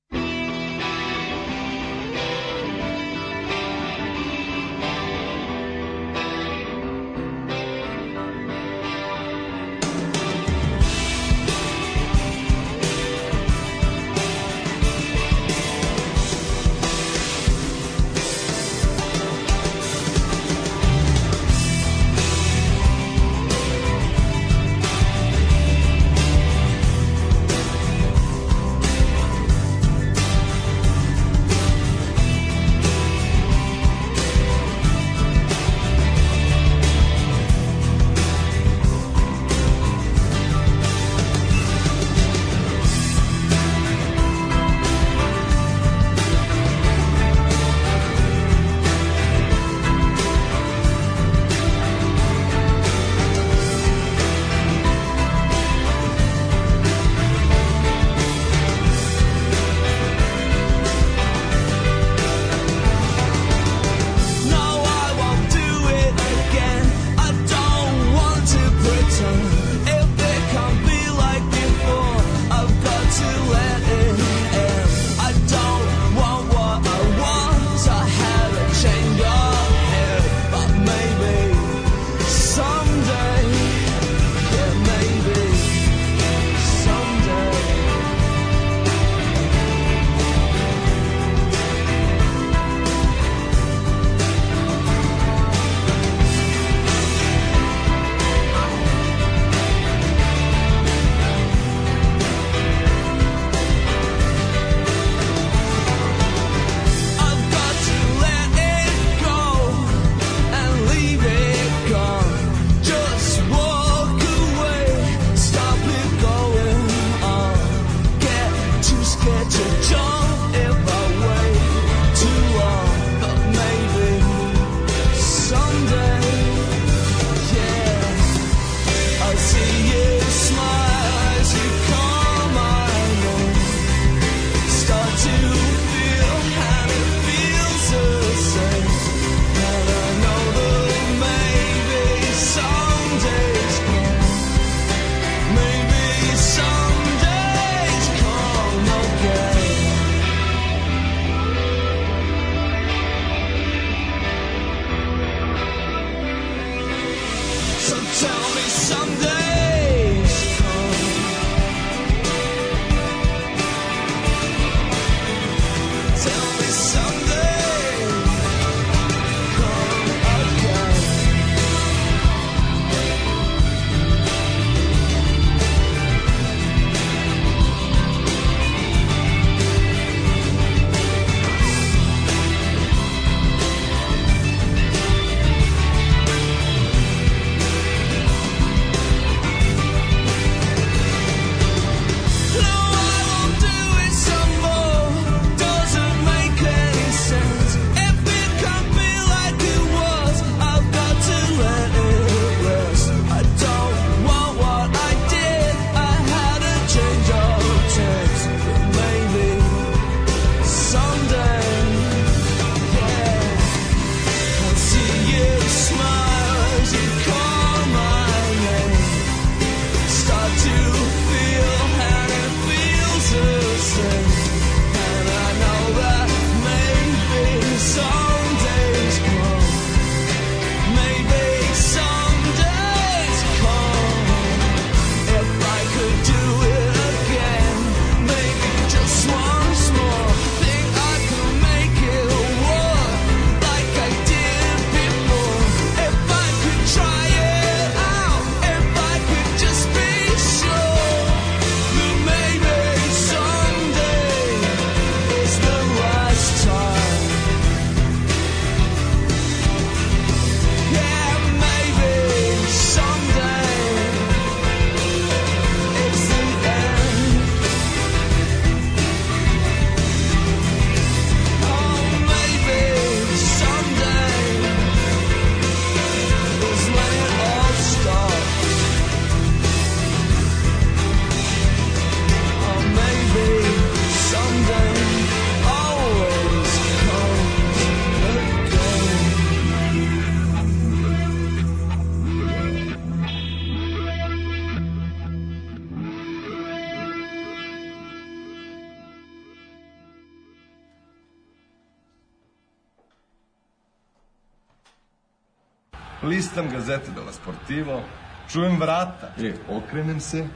[307.71, 308.01] Sportivo,
[308.49, 309.27] čujem vrata.
[309.39, 310.47] E, okrenem se,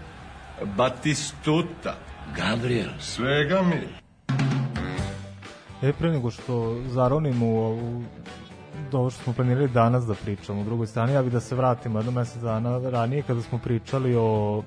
[0.67, 1.95] Batistuta.
[2.35, 2.89] Gabriel.
[2.99, 3.87] Svega mi.
[5.81, 8.03] E, pre nego što zaronimo u ovu
[8.91, 11.55] do ovo što smo planirali danas da pričamo u drugoj strani, ja bih da se
[11.55, 14.63] vratimo jedno mesec dana ranije kada smo pričali o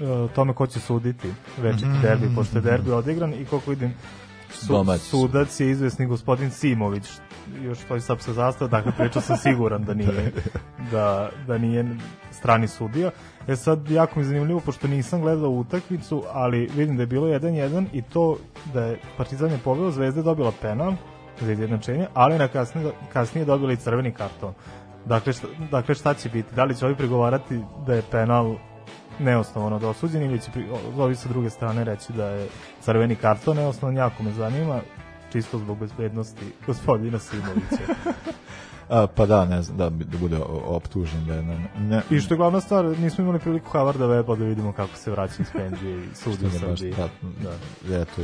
[0.00, 0.04] e,
[0.34, 2.02] tome ko će suditi večiti Mhm.
[2.02, 3.94] derbi, pošto je derbi odigran i koliko vidim
[4.52, 5.04] su, Domaći.
[5.04, 7.04] sudac je izvesni gospodin Simović
[7.62, 10.32] još stoji srpska zastava, dakle pričao sam siguran da nije
[10.92, 11.96] da, da nije
[12.30, 13.10] strani sudija.
[13.48, 17.26] E sad, jako mi je zanimljivo, pošto nisam gledao utakmicu, ali vidim da je bilo
[17.26, 18.36] 1-1 i to
[18.74, 20.92] da je Partizan je poveo, Zvezda je dobila penal
[21.40, 24.54] za izjednačenje, ali na kasnije, kasnije dobila i crveni karton.
[25.06, 26.54] Dakle šta, dakle, šta će biti?
[26.54, 28.54] Da li će ovi pregovarati da je penal
[29.18, 30.50] neosnovano dosuđen ili će
[30.98, 32.48] ovi sa druge strane reći da je
[32.80, 34.80] crveni karton neosnovan, jako me zanima,
[35.32, 37.94] čisto zbog bezbednosti gospodina Simovića.
[38.90, 42.34] A, pa da, ne znam, da, da bude optužen da je na, ne, I što
[42.34, 45.98] je glavna stvar, nismo imali priliku Havarda Weba da vidimo kako se vraća iz penzije
[45.98, 46.92] i sudi u Srbiji.
[46.92, 47.08] da,
[47.88, 47.96] da.
[47.96, 48.22] Eto,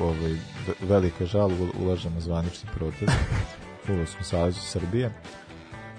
[0.00, 0.38] ovaj, ve-
[0.80, 3.12] velika žal, u- ulažemo zvanični protest
[3.86, 5.12] Futbolskom savjezu Srbije.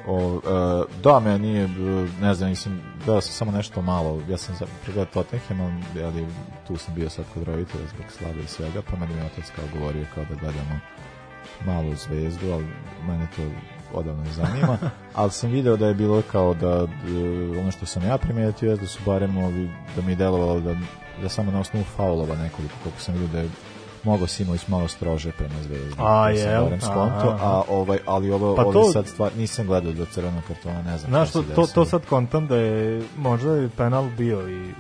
[0.08, 1.68] O, e, da, meni je, e,
[2.22, 6.28] ne znam, nisam, gledao sam samo nešto malo, ja sam pregledao Tottenham, ali
[6.68, 9.66] tu sam bio sad kod roditelja zbog slabe i svega, pa meni je otac kao
[9.80, 10.80] govorio kao da gledamo
[11.66, 12.66] malu zvezdu, ali
[13.08, 13.42] mene to
[13.94, 14.78] odavno ne zanima,
[15.16, 18.78] ali sam video da je bilo kao da e, ono što sam ja primetio je
[18.78, 20.76] da su barem ovi, da mi je delovalo da,
[21.22, 23.50] da samo na osnovu faulova nekoliko, koliko sam vidio da je
[24.08, 25.96] mogao Simović malo strože prema zvezdi.
[26.00, 26.28] A,
[26.82, 27.46] skonto, Aha.
[27.46, 31.10] a ovaj, ali ovo, Pa to- sad stvar, nisam gledao do crvenog kartona, ne znam.
[31.12, 34.72] Znaš, to, to, to sad kontam da je možda je penal bio i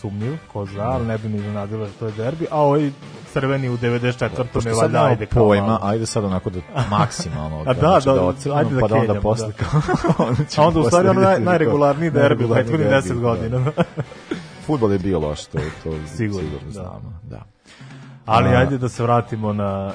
[0.00, 2.90] sumnjiv, ko zna, ali ne bi mi iznenadilo da to je derbi, a ovaj
[3.32, 4.28] crveni u 94.
[4.52, 5.78] Pošto me sad valjda ajde kao pojma, malo.
[5.82, 6.60] ajde sad onako da
[6.98, 9.52] maksimalno A da, znači da, da ocrnemo, ajde da pa da onda posle da.
[9.52, 9.80] kao
[10.28, 13.20] onda A onda u stvari ono naj, najregularniji derbi u najregularniji prethodnih derbi, 10 da.
[13.20, 13.72] godina.
[14.66, 16.70] Fudbal je bio loš, to, to Sigurno, sigurno, da.
[16.70, 17.20] znamo.
[17.22, 17.42] Da.
[18.26, 19.92] Ali A, ajde da se vratimo na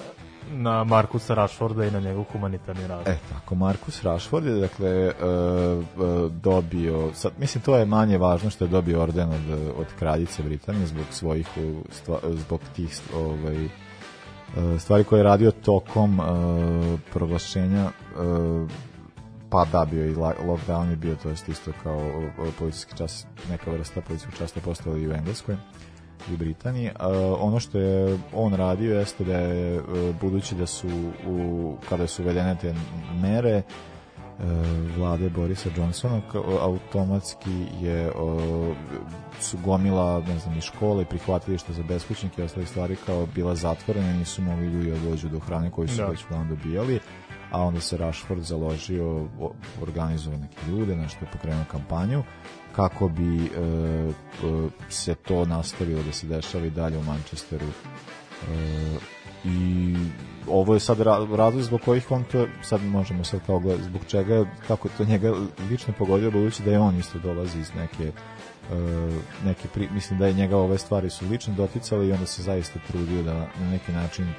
[0.54, 3.08] na Markusa Rashforda i na njegov humanitarni rad.
[3.08, 5.14] E, tako, Markus Rashford je, dakle, e, e,
[6.30, 10.88] dobio, sad, mislim, to je manje važno što je dobio orden od, od kraljice Britanije
[10.88, 11.48] zbog svojih,
[11.90, 13.70] stva, zbog tih, ovaj, e,
[14.80, 16.24] stvari koje je radio tokom e,
[17.14, 17.92] proglašenja e,
[19.50, 23.72] pa da, bio i lockdown je bio, to jest isto kao e, policijski čas, neka
[23.72, 25.56] vrsta policijskog časa postala i u Engleskoj
[26.30, 26.86] i u Britaniji.
[26.86, 26.94] E,
[27.40, 29.82] ono što je on radio jeste da je, e,
[30.22, 30.88] budući da su
[31.28, 32.76] u, kada su uvedene te
[33.22, 33.64] mere e,
[34.98, 36.22] vlade Borisa Johnsona
[36.62, 38.74] automatski je o,
[39.40, 43.56] su gomila ne znam i škole i prihvatilišta za beskućnike i ostale stvari kao bila
[43.56, 46.06] zatvorena nisu mogli ljudi da dođu do hrane koju su Da.
[46.06, 47.00] već uglavnom dobijali
[47.52, 49.28] a onda se Rashford založio
[49.82, 52.24] organizovao neke ljude na što je pokrenuo kampanju
[52.76, 54.12] kako bi e, e,
[54.90, 57.68] se to nastavilo da se dešava i dalje u Manchesteru.
[57.68, 59.96] E, i
[60.48, 64.02] ovo je sad ra- razlog zbog kojih on to sad možemo sad kao gledati zbog
[64.08, 65.34] čega kako to njega
[65.70, 69.10] lično pogodio budući da je on isto dolazi iz neke e,
[69.46, 72.80] neke pri, mislim da je njega ove stvari su lično doticale i onda se zaista
[72.88, 74.34] trudio da na neki način e,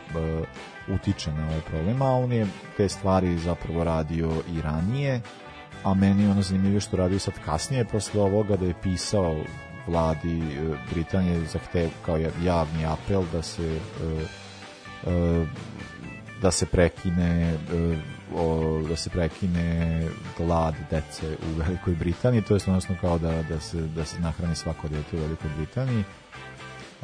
[0.88, 5.20] utiče na ovaj problem a on je te stvari zapravo radio i ranije
[5.84, 9.36] a meni ono zanimljivo što radio sad kasnije posle ovoga da je pisao
[9.86, 13.80] vladi e, Britanije zahtev kao javni apel da se e,
[15.10, 15.46] e,
[16.42, 17.58] da se prekine
[18.88, 20.02] da se prekine
[20.38, 24.56] glad dece u Velikoj Britaniji, to je odnosno kao da, da, se, da se nahrani
[24.56, 26.04] svako dete u Velikoj Britaniji.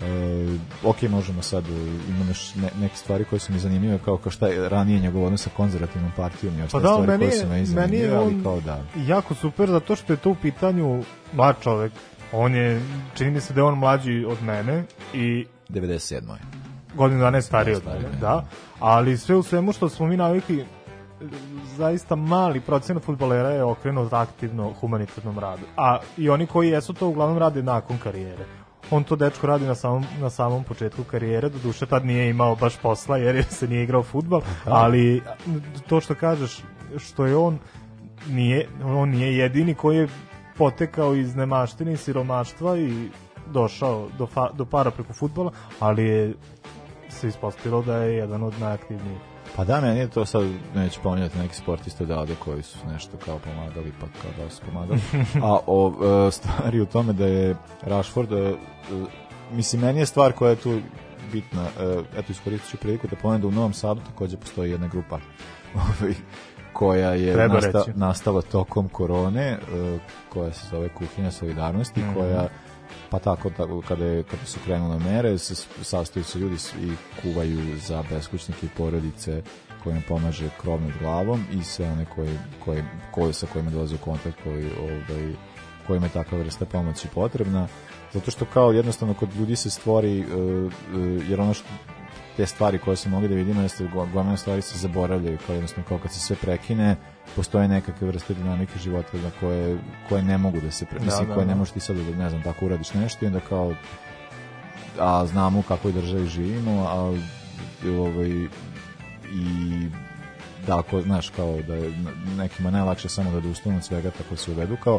[0.02, 1.72] E, ok, možemo sad, e,
[2.08, 5.24] imamo još ne, neke stvari koje su mi zanimljive, kao, kao šta je ranije njegov
[5.24, 8.14] odnos sa konzervativnom partijom i Pa ostale da, stvari meni koje je, su meni meni
[8.14, 8.82] ali on kao da.
[9.06, 11.92] jako super zato što je to u pitanju mlad čovek.
[12.32, 12.82] On je,
[13.14, 14.84] čini mi se da je on mlađi od mene
[15.14, 16.12] i 97.
[16.12, 16.38] je.
[16.94, 18.18] godinu dana je stariji od mene, ne.
[18.20, 18.44] da.
[18.78, 20.64] Ali sve u svemu što smo mi navikli,
[21.76, 25.62] zaista mali procenat futbolera je okrenut aktivno humanitarnom radu.
[25.76, 28.44] A i oni koji jesu to uglavnom rade nakon karijere.
[28.90, 32.56] On to dečko radi na samom, na samom početku karijere, do duše tad nije imao
[32.56, 35.22] baš posla jer se nije igrao futbal, ali
[35.88, 36.62] to što kažeš,
[36.98, 37.58] što je on
[38.28, 40.08] nije, on nije jedini koji je
[40.58, 43.08] potekao iz nemaštine i siromaštva i
[43.52, 46.34] došao do, fa, do para preko futbola, ali je
[47.08, 49.37] se ispostavilo da je jedan od najaktivnijih.
[49.56, 50.42] Pa da, meni je to sad,
[50.74, 55.00] neću pominjati neki sportiste odavde koji su nešto kao pomagali, pa kao da su pomagali.
[55.42, 55.92] A o,
[56.28, 58.54] e, stvari u tome da je Rashford, e, e,
[59.52, 60.80] mislim, meni je stvar koja je tu
[61.32, 61.66] bitna,
[62.16, 65.18] eto iskoristit ću priliku da pomenem da u Novom Sadu takođe postoji jedna grupa
[65.74, 66.14] ovaj,
[66.72, 69.58] koja je nasta, nastala tokom korone,
[70.28, 72.14] koja se zove kuhinja solidarnosti, Mhm.
[72.14, 72.48] koja
[73.10, 76.92] pa tako, tako kada, je, kada su krenule mere, se, sastoju se ljudi i
[77.22, 79.42] kuvaju za beskućnike i porodice
[79.82, 83.98] kojima pomaže krov nad glavom i sve one koje, koje, koje sa kojima dolaze u
[83.98, 85.34] kontakt koji, ovaj,
[85.86, 87.68] kojima je takva vrsta pomoći potrebna.
[88.12, 90.26] Zato što kao jednostavno kod ljudi se stvori e, e,
[91.28, 91.68] jer ono što
[92.38, 95.84] te stvari koje se mogli da vidimo jeste go- gomila stvari se zaboravljaju kao jednostavno
[95.88, 96.96] kao kad se sve prekine
[97.36, 99.78] postoje nekakve vrste dinamike života na koje,
[100.08, 101.58] koje ne mogu da se pre, Da, mislim, da, koje ne da.
[101.58, 103.74] možeš ti sad da ne znam tako uradiš nešto i onda kao
[104.98, 107.14] a znamo u kakvoj državi živimo a
[108.00, 108.28] ovaj
[109.32, 109.86] i
[110.66, 111.92] da ako znaš kao da je
[112.36, 114.98] nekima najlakše samo da odustanu od svega tako se uvedu kao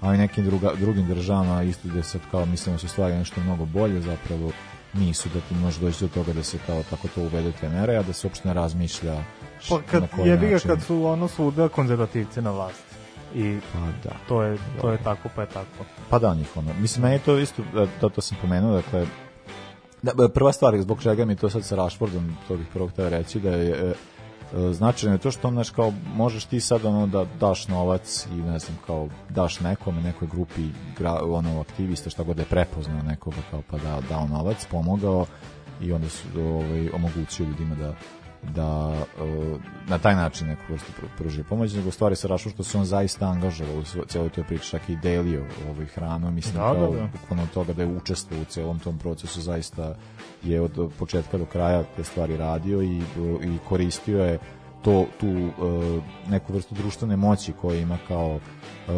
[0.00, 3.40] a i nekim druga, drugim državama isto da sad kao mislimo da su stvari nešto
[3.40, 4.50] mnogo bolje zapravo
[4.98, 7.96] nisu da ti može doći do toga da se kao tako to uvede te mere
[7.96, 9.16] a da se uopšte ne razmišlja
[9.68, 10.70] Pa kad na koji jebi ga način.
[10.70, 12.82] kad su ono svuda konzervativci na vlasti.
[13.34, 15.84] I pa da to je, to je tako, pa je tako.
[16.10, 16.74] Pa da, njih ono.
[16.74, 19.06] Mislim, meni je to isto, da, to, to sam pomenuo, dakle,
[20.02, 23.08] da, b- prva stvar zbog čega mi to sad sa Rashfordom, to bih prvo htio
[23.08, 23.94] reći, da je e, e,
[24.72, 28.58] značajno je to što, znaš, kao, možeš ti sad ono da daš novac i, ne
[28.58, 30.68] znam, kao, daš nekome, nekoj grupi,
[30.98, 35.26] gra, ono, aktivista, šta god da je prepoznao nekoga, kao, pa da dao novac, pomogao
[35.80, 37.94] i onda su, ovaj, omogućio ljudima da
[38.54, 42.62] da e, na taj način neku vrstu pr- pružio pomoć, nego stvari sa Rašom što
[42.62, 46.60] se on zaista angažovao u cijeloj toj priči, čak i delio ovaj hranu, mislim Da,
[46.60, 47.46] kao da, da.
[47.54, 49.94] toga da je učestvovao u celom tom procesu zaista
[50.46, 52.98] je od početka do kraja te stvari radio i,
[53.42, 54.38] i koristio je
[54.82, 55.50] to, tu e,
[56.30, 58.90] neku vrstu društvene moći koju ima kao e,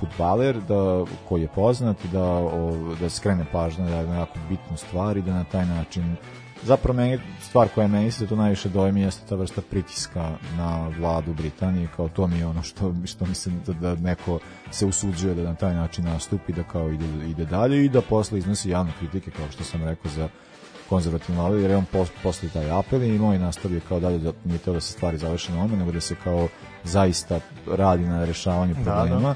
[0.00, 4.76] futbaler da, koji je poznat da, o, da skrene pažnju da je na jako bitnu
[4.76, 6.16] stvar i da na taj način
[6.62, 11.34] zapravo meni, stvar koja meni se to najviše dojmi jeste ta vrsta pritiska na vladu
[11.34, 14.38] Britanije, kao to mi je ono što, što mislim da, da neko
[14.70, 18.38] se usuđuje da na taj način nastupi, da kao ide, ide dalje i da posle
[18.38, 20.28] iznosi javne kritike, kao što sam rekao za
[20.92, 24.32] konzervativno vladu, jer je on pos, posle taj apel i moj nastavio kao dalje da
[24.44, 26.48] nije teo da se stvari završe na ome, nego da se kao
[26.84, 28.92] zaista radi na rešavanju Da, da.
[28.92, 29.34] problema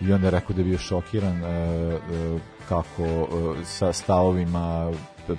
[0.00, 1.98] i onda je rekao da je bio šokiran e, e,
[2.68, 4.92] kako e, sa stavovima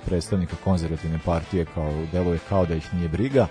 [0.06, 3.46] predstavnika konzervativne partije kao deluje kao da ih nije briga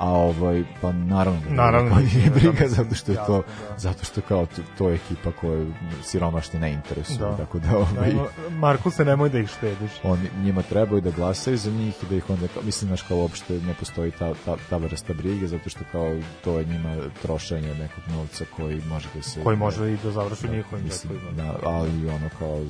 [0.00, 3.78] a ovaj pa naravno da Naravno, nije nije, briga da, zato što je to da.
[3.78, 5.72] zato što kao to, to je ekipa koju
[6.02, 7.36] siromašni ne interesuju Da.
[7.36, 9.90] tako da ovaj Da, Marku se nemoj da ih štediš.
[10.02, 13.16] on njima trebaju da glasaju za njih i da ih onda kao- mislim znaš kao
[13.18, 17.74] uopšte ne postoji ta, ta, ta vrsta brige zato što kao to je njima trošenje
[17.74, 21.56] nekog novca koji može da se Koji može i da završi u njihovim mislim, da,
[21.64, 22.60] ali ono kao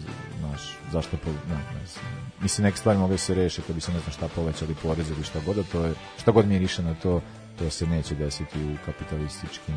[0.40, 0.60] znaš
[0.92, 2.04] zašto po, ne, ne znam.
[2.40, 5.10] mislim neke stvari mogu da se reše kad bi se ne znam šta povećali porez
[5.10, 7.19] ili šta god to je šta god miriše na to
[7.60, 9.74] to se neće desiti u kapitalističkim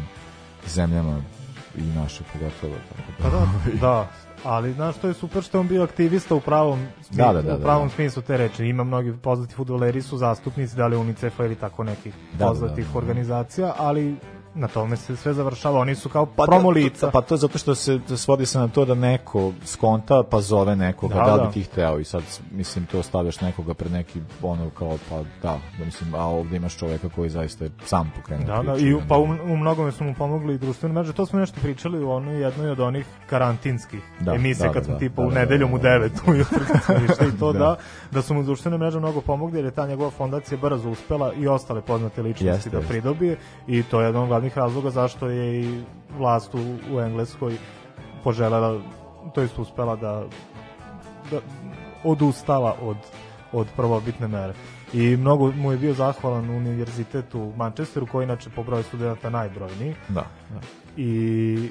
[0.67, 1.21] zemljama
[1.77, 3.47] i naše pogotovo tako Pa da,
[3.81, 4.07] da,
[4.43, 7.55] ali znaš što je super što on bio aktivista u pravom smislu, Da, da, da,
[7.55, 7.93] u pravom da.
[7.93, 8.65] smislu te reči.
[8.65, 12.91] Ima mnogi poznati fudbaleri su zastupnici da li UNICEF-a ili tako nekih Da, poznatih da,
[12.91, 12.97] da.
[12.97, 14.15] organizacija, ali
[14.55, 15.79] na tome se sve završava.
[15.79, 17.09] Oni su kao Pa promo to- lica.
[17.09, 20.75] Pa to je zato što se svodi se na to da neko skonta pa zove
[20.75, 21.43] nekoga, Da, da, da.
[21.43, 25.23] bi ti hteo i sad mislim to stavljaš nekoga pred neki ono kao pa da,
[25.73, 28.93] da mislim, a ovde imaš čoveka koji zaista je sam pokrenuo Da, da, priču i
[28.93, 31.13] u- onda- pa u, u mnogome su mu pomogli i društvene mreže.
[31.13, 34.85] To smo nešto pričali u onoj jednoj od onih karantinskih Da, emisija da, kad da,
[34.85, 35.89] smo da, tipa da, u da, nedeljom da, u da.
[35.89, 36.59] 9 ujutru
[37.27, 37.59] i to Da.
[37.59, 37.75] da.
[38.11, 41.47] da, su mu društvene mreže mnogo pomogli jer je ta njegova fondacija brzo uspela i
[41.47, 43.37] ostale poznate ličnosti Jeste, da pridobije
[43.67, 45.83] i to je jedan glavnih razloga zašto je i
[46.17, 47.57] vlast u, u Engleskoj
[48.23, 48.81] poželela,
[49.33, 50.23] to jest uspela da,
[51.31, 51.39] da
[52.03, 52.97] odustala od,
[53.51, 54.53] od prvobitne mere.
[54.93, 59.95] I mnogo mu je bio zahvalan univerzitet u Manchesteru, koji inače po broju studenta najbrojniji.
[60.09, 60.59] Da, da.
[60.97, 61.69] I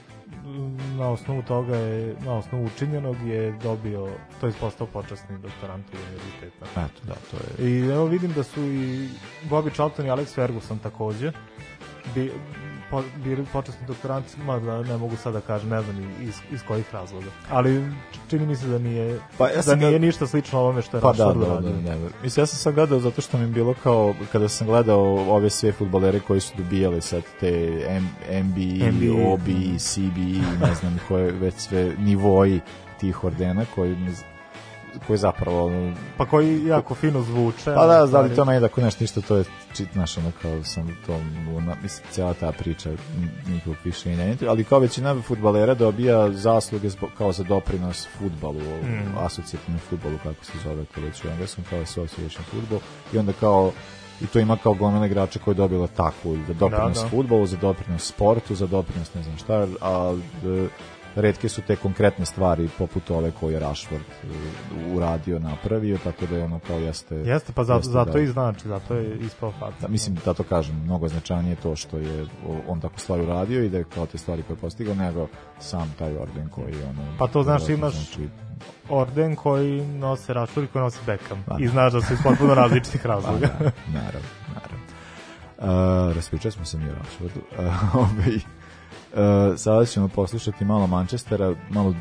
[0.98, 4.08] na osnovu toga je, na osnovu učinjenog je dobio,
[4.40, 6.66] to je postao počasni doktorant univerziteta.
[6.70, 9.08] Eto, da, to je I evo vidim da su i
[9.50, 11.32] Bobby Charlton i Alex Ferguson takođe
[12.14, 12.32] bi,
[12.90, 16.84] po, bili počasni doktoranti, mada ne mogu sada da kažem, ne znam iz, iz kojih
[16.92, 17.26] razloga.
[17.50, 17.84] Ali
[18.28, 21.00] čini mi se da nije, Pa ja da nije ga- ništa slično ovome što je
[21.00, 21.70] Pa da, da, da, uradio.
[21.70, 25.02] ne, Mislim, ja sam sad gledao zato što mi je bilo kao, kada sam gledao
[25.28, 27.48] ove sve futbolere koji su dobijali sad te
[27.88, 28.08] M,
[28.40, 29.26] MBE, MBE.
[29.26, 32.60] OBE, CBE, ne znam koje već sve nivoji
[33.00, 33.96] tih ordena koji
[35.06, 35.70] koji zapravo
[36.16, 37.64] Pa koji jako fino zvuče.
[37.64, 40.32] pa da, ali- da to ne ide ako nešto ništa to je čit naš ono
[40.42, 41.14] kao sam to
[41.56, 42.90] ona, mislim cijela ta priča
[43.46, 49.18] nikog više ne ali kao većina fudbalera dobija zasluge zbog, kao za doprinos fudbalu Mm.
[49.18, 52.80] asocijativnom fudbalu kako se zove to već u engleskom kao association football
[53.12, 53.72] i onda kao
[54.20, 57.08] i to ima kao gomila igrača koji je dobila takvu za doprinos Da, da.
[57.08, 60.16] fudbalu, za doprinos sportu, za doprinos ne znam šta, a
[61.16, 64.26] e, retke su te konkretne stvari poput ove koje je Rashford e,
[64.94, 67.14] uradio, napravio, tako da je ono kao jeste...
[67.14, 69.76] Jeste, pa zato, jeste zato da- i znači, zato je ispao faca.
[69.80, 72.26] da, mislim, da to kažem, mnogo značajnije to što je
[72.68, 75.28] on tako stvari uradio i da je kao te stvari koje je postigao, nego
[75.60, 77.02] sam taj orden koji je ono...
[77.18, 78.28] Pa to znači imaš znači,
[78.88, 81.44] orden koji nose Rashford i koji nosi Beckham.
[81.48, 81.70] Pa I da.
[81.70, 83.46] znaš da su iz potpuno različitih Pa, razloga.
[83.46, 84.82] da, naravno, naravno.
[85.58, 87.40] Uh, raspričali smo se mi o Rashfordu.
[87.94, 88.06] Uh,
[89.56, 91.94] sada ćemo poslušati malo Manchestera, malo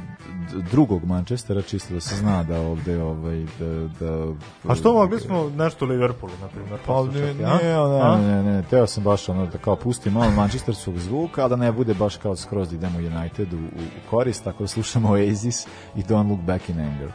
[0.72, 4.34] drugog Manchestera, čisto da se zna da ovde ovaj, da, da
[4.68, 8.64] A što mogli smo nešto Liverpoolu, na primjer, Pa ne, ne, ne, ne, ne, ne,
[8.70, 12.18] teo sam baš ono da kao pustim malo manchesterskog zvuka, a da ne bude baš
[12.18, 16.30] kao skroz da idemo United u, u, u korist, tako da slušamo Oasis i Don't
[16.30, 17.12] Look Back in Anger.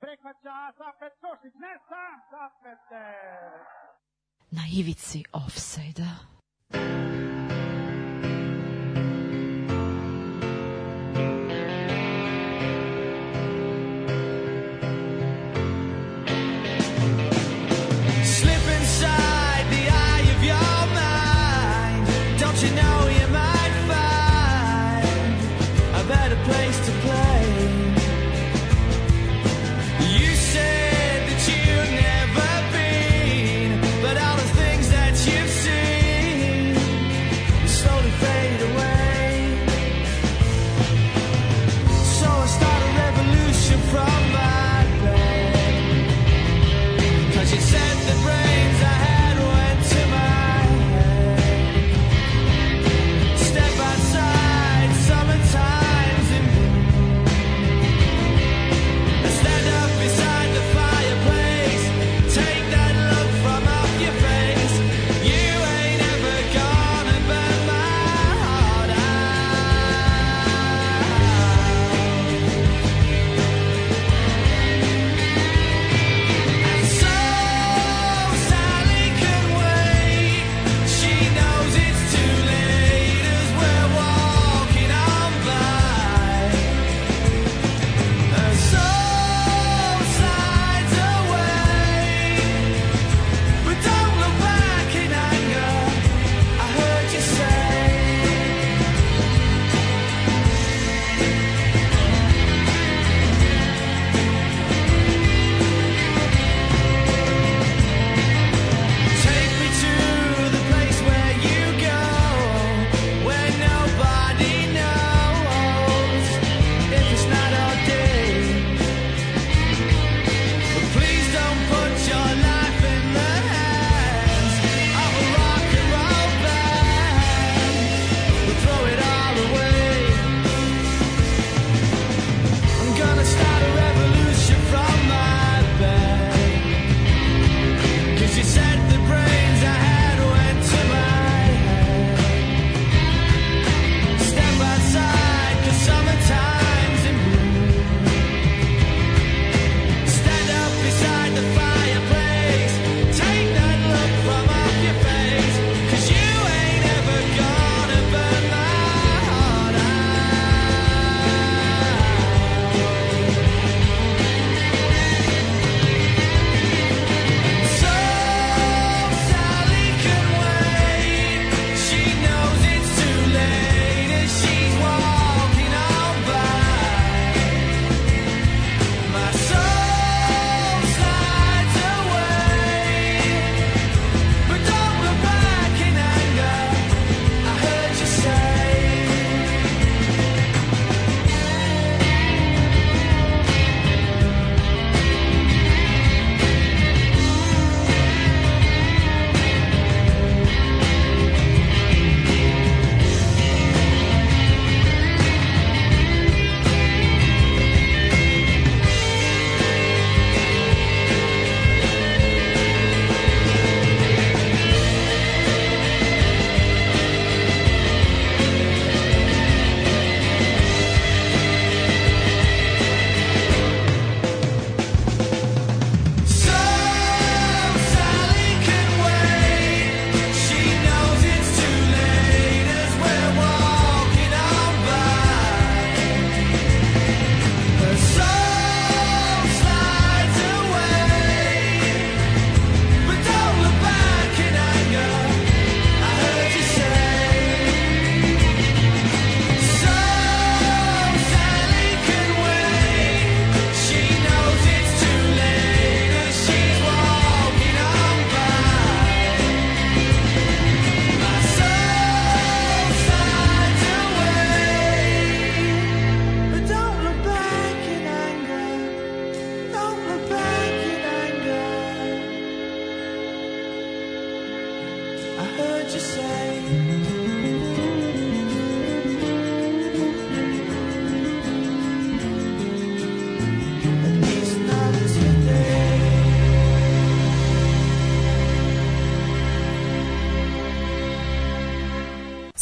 [0.00, 3.85] Prihvaća Safet Košić, ne sam Safete!
[4.52, 6.28] Na ivici offside-a.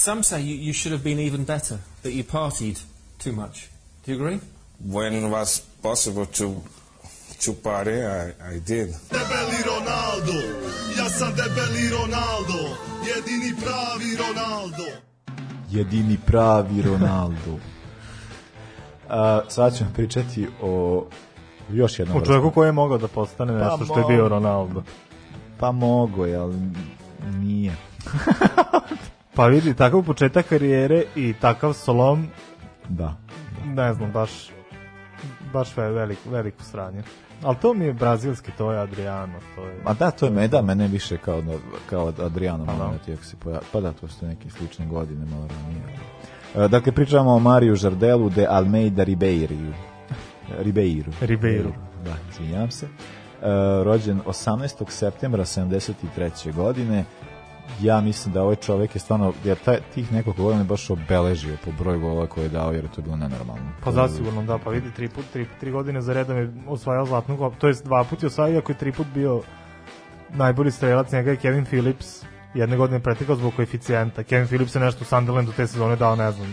[0.04, 2.78] Some say you, you should have been even better, that you partied
[3.18, 3.70] too much.
[4.04, 4.38] Do you agree?
[4.86, 6.62] When it was possible to
[7.40, 8.88] to party, I, I did.
[9.10, 10.36] Debeli Ronaldo,
[10.98, 12.76] ja sam debeli Ronaldo,
[13.06, 14.84] jedini pravi Ronaldo.
[15.70, 17.58] jedini pravi Ronaldo.
[19.08, 21.06] A, sad ćemo pričati o
[21.70, 24.28] još jednom U čovjeku koji je mogao da postane nešto Pa što je bio.
[24.28, 24.82] Ronaldo.
[25.58, 26.56] Pa mogo je, ali
[27.38, 27.76] nije.
[29.34, 32.26] Pa vidi, takav početak karijere i takav solom,
[32.88, 33.14] Da.
[33.66, 34.30] ne znam, baš,
[35.52, 37.02] baš ve- velik, veliko sranje.
[37.42, 39.80] Ali to mi je brazilski, to je Adriano, to je...
[39.84, 41.52] Ma da, to je meda, mene više kao, da,
[41.90, 42.72] kao Adriano da.
[42.74, 43.64] moment, iako se pojavi.
[43.72, 45.82] Pa da, to su neke slične godine, malo ranije.
[46.56, 49.72] E, Dakle, pričamo o Mariju Žardelu de Almeida Ribeiriju.
[50.50, 51.12] Ribeiru.
[51.20, 51.72] Ribeiru.
[52.04, 52.86] Da, izvinjavam se.
[52.86, 52.90] E,
[53.84, 54.84] rođen 18.
[54.88, 56.54] septembra 73.
[56.54, 57.04] godine.
[57.80, 61.56] Ja mislim da ovaj čovek je stvarno, jer taj, tih nekoliko godina je baš obeležio
[61.64, 63.72] po broju golova koje je dao, jer je to bilo nenormalno.
[63.84, 67.36] Pa zasigurno, da, pa vidi, tri, put, tri, tri godine za redom je osvajao zlatnu
[67.36, 69.42] kopu, to jest dva put je osvajao, iako je tri put bio
[70.30, 72.22] najbolji strelac, njega je Kevin Phillips,
[72.54, 74.22] jedne godine pretekao zbog koeficijenta.
[74.22, 76.48] Kevin Phillips je nešto u Sunderlandu te sezone dao, ne znam,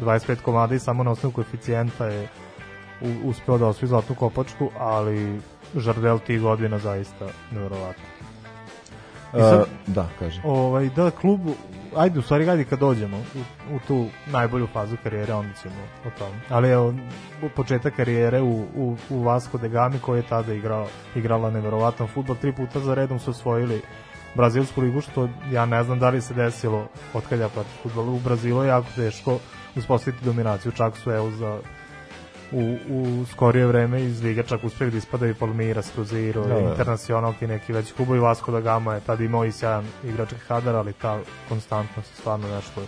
[0.00, 2.28] 25 komada i samo na osnovu koeficijenta je
[3.24, 5.40] uspeo da osvoji zlatnu kopačku, ali
[5.74, 8.09] Žardel tih godina zaista nevjerovatno.
[9.34, 10.40] I sad- E, da, kaže.
[10.44, 11.40] Ovaj, da, klub,
[11.96, 13.40] ajde, u stvari, ajde kad dođemo u,
[13.74, 15.74] u tu najbolju fazu karijere, onda ćemo
[16.06, 16.34] o tome.
[16.48, 16.94] Ali evo,
[17.56, 22.36] početak karijere u, u, u Vasco de Gami, koji je tada igrao, igrala neverovatan futbol,
[22.36, 23.82] tri puta za redom su osvojili
[24.34, 28.08] Brazilsku ligu, što ja ne znam da li se desilo od kad ja pratim futbol.
[28.08, 29.38] U Brazilu je jako teško
[29.76, 31.58] uspostaviti dominaciju, čak su evo za
[32.52, 36.60] u, u skorije vreme iz Liga čak uspeli da ispadaju Palmeiras, Cruzeiro, Da, da.
[36.60, 40.76] Internacional, ti neki veći klubovi Vasco da Gama je tad imao i sjajan igrački kadar,
[40.76, 42.80] ali ta konstantnost je stvarno nešto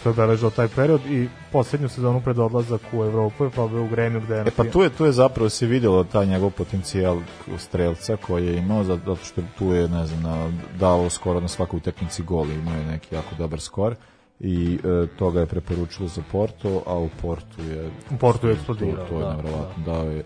[0.00, 3.88] što je obeležilo taj period i poslednju sezonu pred odlazak u Evropu je probao u
[3.88, 7.20] Gremiju gde je E pa tu je, tu je zapravo se vidjelo taj njegov potencijal
[7.58, 11.76] strelca koji je imao, zato što tu je, ne znam, na, dao skoro na svakoj
[11.76, 13.94] utakmici gol, i imao je neki jako dobar skor
[14.40, 18.52] i e, to ga je preporučilo za Porto, a u Portu je U Portu je
[18.52, 20.24] eksplodirao, To, to je da, nevjerovatno, dao je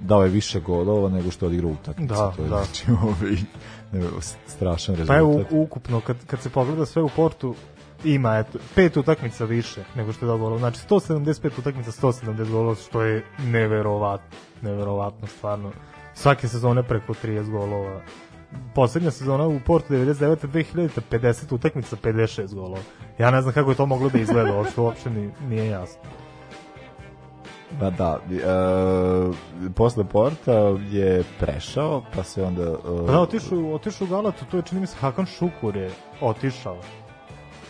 [0.00, 2.14] dao je više golova nego što je odigrao utakmice.
[2.14, 2.56] Da, to je da.
[2.56, 3.36] znači ovaj,
[3.92, 4.08] ne,
[4.46, 5.16] strašan rezultat.
[5.16, 7.54] Pa evo, ukupno, kad, kad se pogleda sve u Portu,
[8.04, 10.58] ima eto, pet utakmica više nego što je dao golova.
[10.58, 15.72] Znači 175 utakmica, 170 golova, što je neverovatno, neverovatno stvarno.
[16.14, 18.00] Svake sezone preko 30 golova.
[18.74, 20.36] Poslednja sezona u Portu 99.
[20.46, 20.88] 2000.
[21.10, 22.80] 50 utakmica, 56 golova.
[23.18, 26.00] Ja ne znam kako je to moglo da izgleda, uopšte, uopšte ni, nije jasno.
[27.80, 28.36] Pa da, e,
[29.70, 30.52] posle Porta
[30.82, 32.62] je prešao, pa se onda...
[32.62, 35.90] E, Pa da, otišao, otišao u Galatu, to je čini mi se Hakan Šukur je
[36.20, 36.76] otišao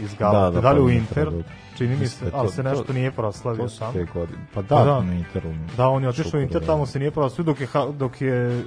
[0.00, 0.50] iz Galata.
[0.50, 1.42] Da, da, li pa u Inter, Interu.
[1.76, 3.92] čini mi se, da ali to- se nešto to- nije proslavio su tamo.
[3.92, 4.38] te godine.
[4.54, 5.50] Pa da, na Interu.
[5.76, 6.66] Da, on je otišao u Inter, da.
[6.66, 8.64] tamo se nije proslavio, dok je, dok je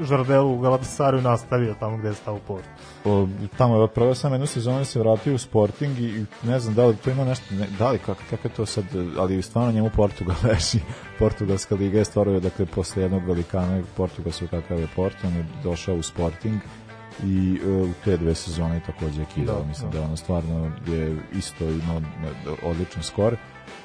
[0.00, 2.68] Žardel u Galatasaraju nastavio tamo gde je stao u Portu.
[3.04, 3.28] O,
[3.58, 6.86] tamo je proveo sam jednu sezonu i se vratio u Sporting i, ne znam da
[6.86, 8.84] li to ima nešto, ne, da li kako, kako je to sad,
[9.18, 10.78] ali stvarno njemu Portugal leži.
[11.18, 15.94] Portugalska liga je stvarno, dakle, posle jednog velikana Portugalskog kakav je Porto, on je došao
[15.94, 16.60] u Sporting
[17.22, 19.58] i e, u te dve sezone je takođe je kidao.
[19.58, 19.98] Da, Mislim da.
[19.98, 22.30] da ono stvarno je isto imao ne,
[22.62, 23.36] odličan skor.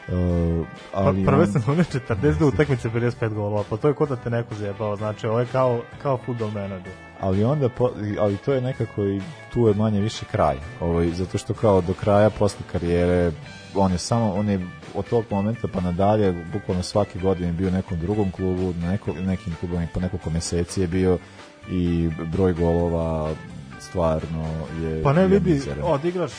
[0.10, 4.16] E, Pa, ali prve on- sezone 42 utakmice 55 golova, pa to je kod da
[4.16, 6.94] te neko zjebao, znači ovo je kao, kao futbol menadžer.
[7.20, 7.90] ali onda po,
[8.20, 9.22] ali to je nekako i
[9.54, 13.32] tu je manje više kraj ovaj zato što kao do kraja posle karijere
[13.76, 14.60] on je samo on je
[14.96, 19.14] od tog momenta pa nadalje bukvalno svake godine bio u nekom drugom klubu na neko,
[19.14, 21.18] nekim klubovima po nekoliko meseci je bio
[21.72, 23.32] i broj golova
[23.80, 24.46] stvarno
[24.82, 26.32] je Pa ne vidi, odigraš,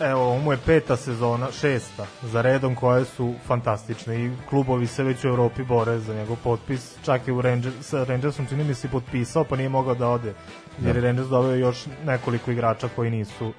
[0.00, 5.02] evo, ovo mu je peta sezona, šesta, za redom koje su fantastične i klubovi se
[5.02, 8.74] već u Evropi bore za njegov potpis, čak i u Rangers, sa Rangersom čini mi
[8.74, 10.34] se potpisao, pa nije mogao da ode,
[10.78, 11.06] jer je Da.
[11.06, 13.52] Rangers doveo još nekoliko igrača koji nisu,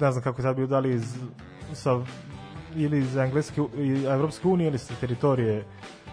[0.00, 1.16] ne znam kako je sad bio, da li iz,
[1.72, 2.00] sa,
[2.76, 5.64] ili iz Engleske i Evropske unije ili sa teritorije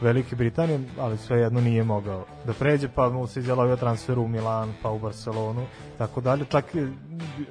[0.02, 4.74] Velike Britanije, ali svejedno nije mogao da pređe, pa mu se izjalavio transfer u Milan,
[4.82, 5.66] pa u Barcelonu,
[5.98, 6.46] tako dalje.
[6.46, 6.92] Čak je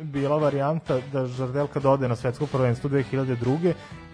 [0.02, 3.72] bila varijanta da Žardel kad ode na svetsko prvenstvo 2002.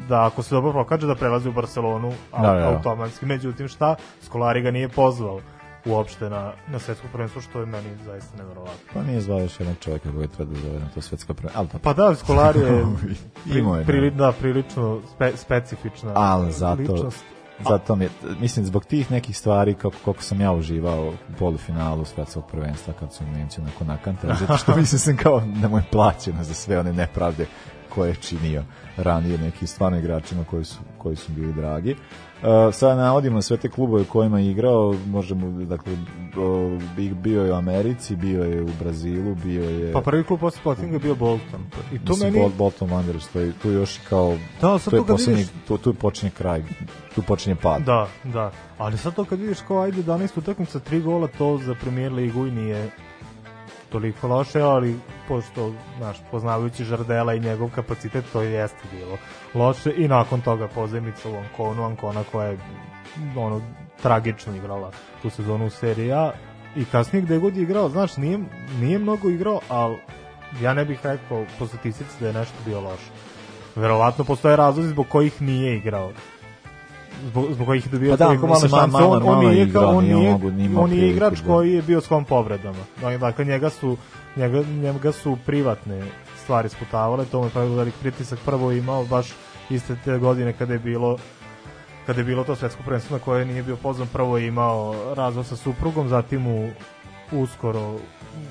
[0.09, 2.69] da ako se dobro prokaže da prelazi u Barcelonu Da, da, da.
[2.69, 3.27] automatski.
[3.27, 3.95] Međutim, šta?
[4.23, 5.41] Skolari ga nije pozvao
[5.87, 8.79] uopšte na, na svetsko prvenstvo, što je meni zaista neverovatno.
[8.95, 11.83] pa nije zvao još jednog čovjeka koji treba da zove na to svetsko prvenstvo ali
[11.83, 12.85] Pa da, Skolari je
[13.87, 14.17] pri, da.
[14.17, 17.25] da, prilično spe, specifična ali zato ličnost.
[17.69, 22.05] Zato mi je, mislim zbog tih nekih stvari kako koliko sam ja uživao u polufinalu
[22.05, 25.85] svetskog prvenstva kad su Nemci onako nakantali zato što mislim sam kao da mu je
[25.93, 27.47] plaćeno za sve one nepravde
[27.95, 28.63] koje je činio
[28.97, 31.97] ranije neki stvarno igračima koji su, koji su bili dragi.
[32.43, 35.93] Uh, sada navodimo sve te klubove kojima je igrao, možemo, dakle,
[37.15, 39.93] bio je u Americi, bio je u Brazilu, bio je...
[39.93, 41.61] Pa prvi klub posle Sportinga je bio Bolton.
[41.93, 42.45] I to Mislim, meni...
[42.45, 44.37] Bol- Bolton Wanderers, to je, tu je još i kao...
[44.61, 46.63] Da, sad je to kad poslednji, vidiš- tu, tu počinje kraj,
[47.15, 47.83] tu počinje pad.
[47.83, 48.51] Da, da.
[48.79, 52.47] Ali sad to kad vidiš kao ajde 11 utakmica, tri gola, to za premier ligu
[52.47, 52.91] i nije
[53.91, 59.19] toliko loše, ali pošto, znaš, poznavajući Žardela i njegov kapacitet, to jeste bilo
[59.55, 59.93] loše.
[59.97, 62.59] I nakon toga pozemica u Anconu, Ancona koja je
[63.37, 63.61] ono,
[64.03, 64.91] tragično igrala
[65.23, 66.33] tu sezonu u seriji A.
[66.77, 68.39] I kasnije gde god je igrao, znaš, nije,
[68.81, 69.99] nije mnogo igrao, ali
[70.63, 73.11] ja ne bih rekao po statistici da je nešto bio loše.
[73.77, 76.13] Verovatno postoje razlozi zbog kojih nije igrao
[77.27, 78.97] zbog, zbog kojih je dobio Pa da, toliko malo šanse.
[78.97, 81.83] On, on je nije, igrao, kao, on nije on nije priliku igrač da- koji je
[81.83, 82.85] bio sklon povredama.
[83.21, 83.97] Dakle, njega su,
[84.37, 86.03] njega, njega su privatne
[86.43, 88.39] stvari sputavale, to mu je pravilo velik pritisak.
[88.45, 89.27] Prvo je imao baš
[89.71, 91.17] iste te godine kada je bilo
[92.07, 95.47] kada je bilo to svetsko prvenstvo na koje nije bio pozvan, prvo je imao razvod
[95.47, 96.71] sa suprugom, zatim mu
[97.33, 97.97] uskoro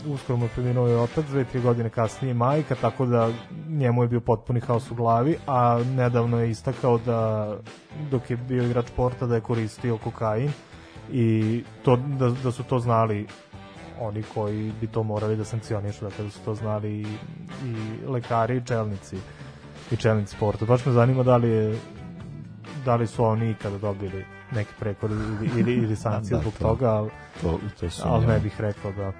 [0.07, 3.29] uskoro mu je preminuo je otac, dve, tri godine kasnije majka, tako da
[3.69, 7.51] njemu je bio potpuni haos u glavi, a nedavno je istakao da
[8.11, 10.51] dok je bio igrač sporta da je koristio kokain
[11.11, 13.27] i to, da, da su to znali
[13.99, 17.05] oni koji bi to morali da sankcionišu, dakle da su to znali i,
[17.65, 17.75] i
[18.07, 19.17] lekari i čelnici
[19.91, 20.65] i čelnici sporta.
[20.65, 21.79] Baš me zanima da li je
[22.85, 26.59] da li su oni ikada dobili neki prekor ili, ili, ili sankcije Da, zbog to-
[26.59, 27.09] toga, ali,
[27.41, 28.13] to- to sumnjam.
[28.13, 29.11] ali ne bih rekao da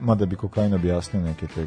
[0.00, 1.66] Mada bi kokain objasnio neke te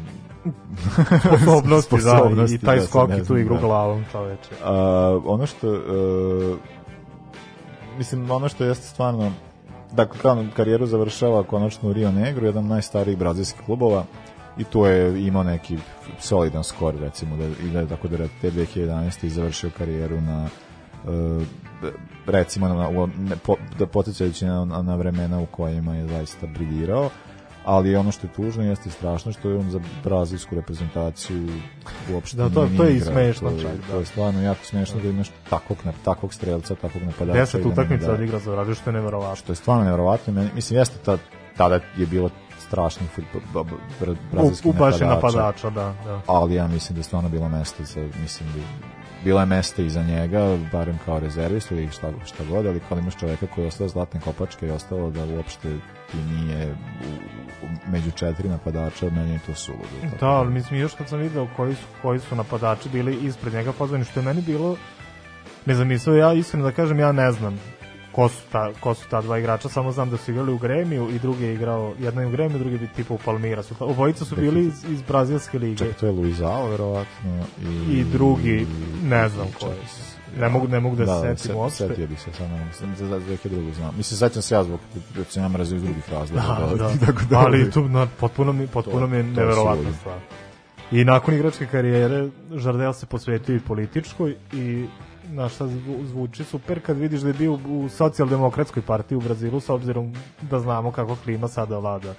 [1.18, 3.60] sposobnosti, da, i taj da skok i tu igru da.
[3.60, 4.50] glavom čoveče.
[4.64, 4.72] A,
[5.24, 5.78] ono što e,
[7.98, 9.32] mislim ono što jeste stvarno
[9.92, 14.04] dakle kao karijeru završava konačno u Rio Negro jedan od najstarijih brazilskih klubova
[14.58, 15.78] i tu je imao neki
[16.18, 19.26] solidan skor recimo da, i da je tako da te 2011.
[19.26, 20.46] i završio karijeru na
[21.04, 21.90] e,
[22.26, 26.46] recimo na, u- ne, po, da poticajući na, na, na vremena u kojima je zaista
[26.46, 27.10] briljirao
[27.64, 31.48] ali ono što je tužno jeste strašno što je on za brazilsku reprezentaciju
[32.12, 33.12] uopšte Da, to- nije to je i igrao.
[33.12, 33.86] smešno To čak, da.
[33.86, 37.32] To je stvarno jako smešno da imaš takvog, takvog strelca, takvog napadača.
[37.34, 39.36] Deset i da ne utakmica da- odigra za Brazil, što je neverovatno.
[39.36, 40.32] Što je stvarno neverovatno.
[40.32, 41.18] Meni, mislim, jeste ta,
[41.56, 43.64] tada je bilo strašnih fudbal,
[44.00, 45.38] br, brazilskih U- u baš je napadača.
[45.38, 46.20] napadača, da, da.
[46.26, 48.58] Ali ja mislim da je stvarno bilo mesto za, mislim da
[49.24, 52.98] bilo je mesta i za njega, barem kao rezervista ili šta, šta god, ali kao
[52.98, 55.68] imaš čoveka koji je ostao zlatne kopačke i ostalo da uopšte
[56.10, 57.14] ti nije u,
[57.66, 59.84] u, među četiri napadača, meni je to suludo.
[60.02, 63.54] Tako Da, ali mislim još kad sam video koji su, koji su napadači bili ispred
[63.54, 64.76] njega pozvani, što je meni bilo
[65.66, 67.60] nezamislivo, ja iskreno da kažem, ja ne znam
[68.12, 71.10] ko su, ta, ko su ta dva igrača, samo znam da su igrali u Gremiju
[71.10, 73.62] i drugi je igrao, jedan je u Gremiju, drugi je tipa u Palmira.
[73.62, 75.76] Su, obojica su bili iz, iz brazilske lige.
[75.76, 77.44] Čak to je Luizao, verovatno.
[77.62, 78.66] I, I drugi,
[79.04, 79.74] ne znam ko je.
[80.40, 81.88] Ne mogu, ne mogu da, se setim set- uopšte.
[81.88, 83.74] Setio bih se samo sam za, za 2002.
[83.74, 83.94] znam.
[83.96, 84.80] Mislim, sećam se ja zbog
[85.16, 86.42] da se ja mrazio iz drugih razloga.
[86.42, 86.92] Da, da.
[87.06, 90.18] tako da, ali tu na, potpuno mi, potpuno To- mi je neverovatna stvar.
[90.92, 94.86] I nakon igračke karijere Žardel se posvetio i političkoj i
[95.32, 99.60] na šta zvu- zvuči super kad vidiš da je bio u socijaldemokratskoj partiji u Brazilu
[99.60, 102.14] s obzirom da znamo kako klima sada vlada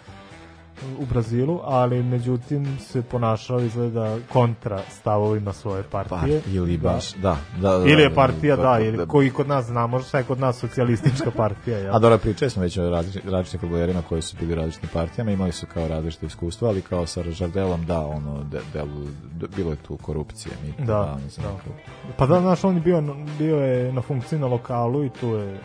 [1.00, 6.42] u Brazilu, ali međutim se ponašao izgleda kontra stavovima svoje partije.
[6.42, 6.90] Pa, ili Da.
[6.90, 9.06] baš, da, da, da, ili je da, partija, da, da, da, ili da.
[9.06, 11.78] koji kod nas znamo šta je kod nas socijalistička partija.
[11.78, 11.96] Jel?
[11.96, 15.52] A dobro, pričali smo već o različitim, različitim futbolerima koji su bili različitim partijama, imali
[15.52, 19.78] su kao različite iskustva, ali kao sa Žardelom, da, ono, de, delu, de, bilo je
[19.78, 20.56] tu korupcije.
[20.64, 21.74] Mi, Da, mislim, da.
[22.18, 25.60] Pa da, znaš, on je bio, bio je na funkciji na lokalu i tu je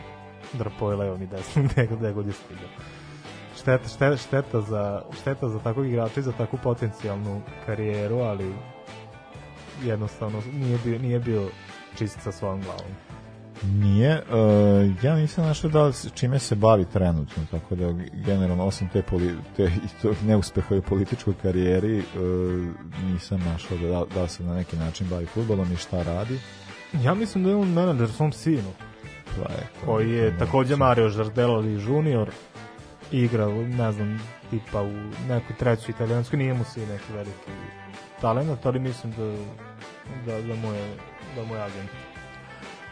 [0.52, 2.68] drpo je levom i desnom gde, gde god je stigao.
[3.60, 8.54] Šteta, šteta, šteta, za, šteta za takvog igrača i za takvu potencijalnu karijeru, ali
[9.84, 11.48] jednostavno nije bio, nije bio
[11.98, 12.92] čist sa svojom glavom.
[13.62, 19.02] Nije, uh, ja nisam našao da čime se bavi trenutno, tako da generalno osim te,
[19.02, 22.04] poli, te i to neuspeha u političkoj karijeri uh,
[23.12, 26.40] nisam našao da, da li se na neki način bavi futbolom i šta radi.
[27.02, 28.72] Ja mislim da je on menadžer svom sinu,
[29.36, 32.30] Pa je, koji je takođe Mario Žardelali junior,
[33.12, 34.92] igra, ne znam, tipa u
[35.28, 37.50] nekoj trećoj italijanskoj, nije mu si neki veliki
[38.20, 39.32] talent, ali mislim da,
[40.26, 40.96] da, da mu je
[41.36, 41.90] da mu je agent.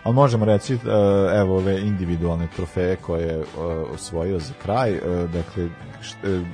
[0.02, 0.80] Ali možemo reći, uh,
[1.34, 3.44] evo ove individualne trofeje koje je
[3.94, 5.68] osvojio za kraj, uh, dakle,
[6.02, 6.46] št, uh,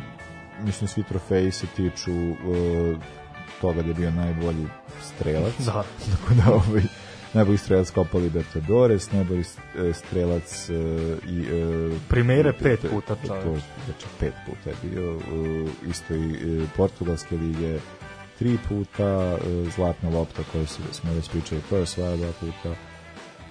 [0.64, 2.96] mislim svi trofeji se tiču uh,
[3.60, 4.66] toga da je bio najbolji
[5.00, 5.54] strelac.
[5.58, 5.72] Da.
[6.12, 6.82] Tako da ovaj,
[7.34, 10.76] najbolji strelac Copa Libertadores, najbolji uh, strelac uh,
[11.28, 11.40] i...
[11.40, 13.44] Uh, Primere pet puta, čoveče.
[13.44, 15.22] To, znači pet puta je bio, uh,
[15.90, 17.78] isto i uh, Portugalske lige,
[18.38, 22.74] tri puta, e, zlatna lopta koju su- smo već pričali, to je osvajao dva puta,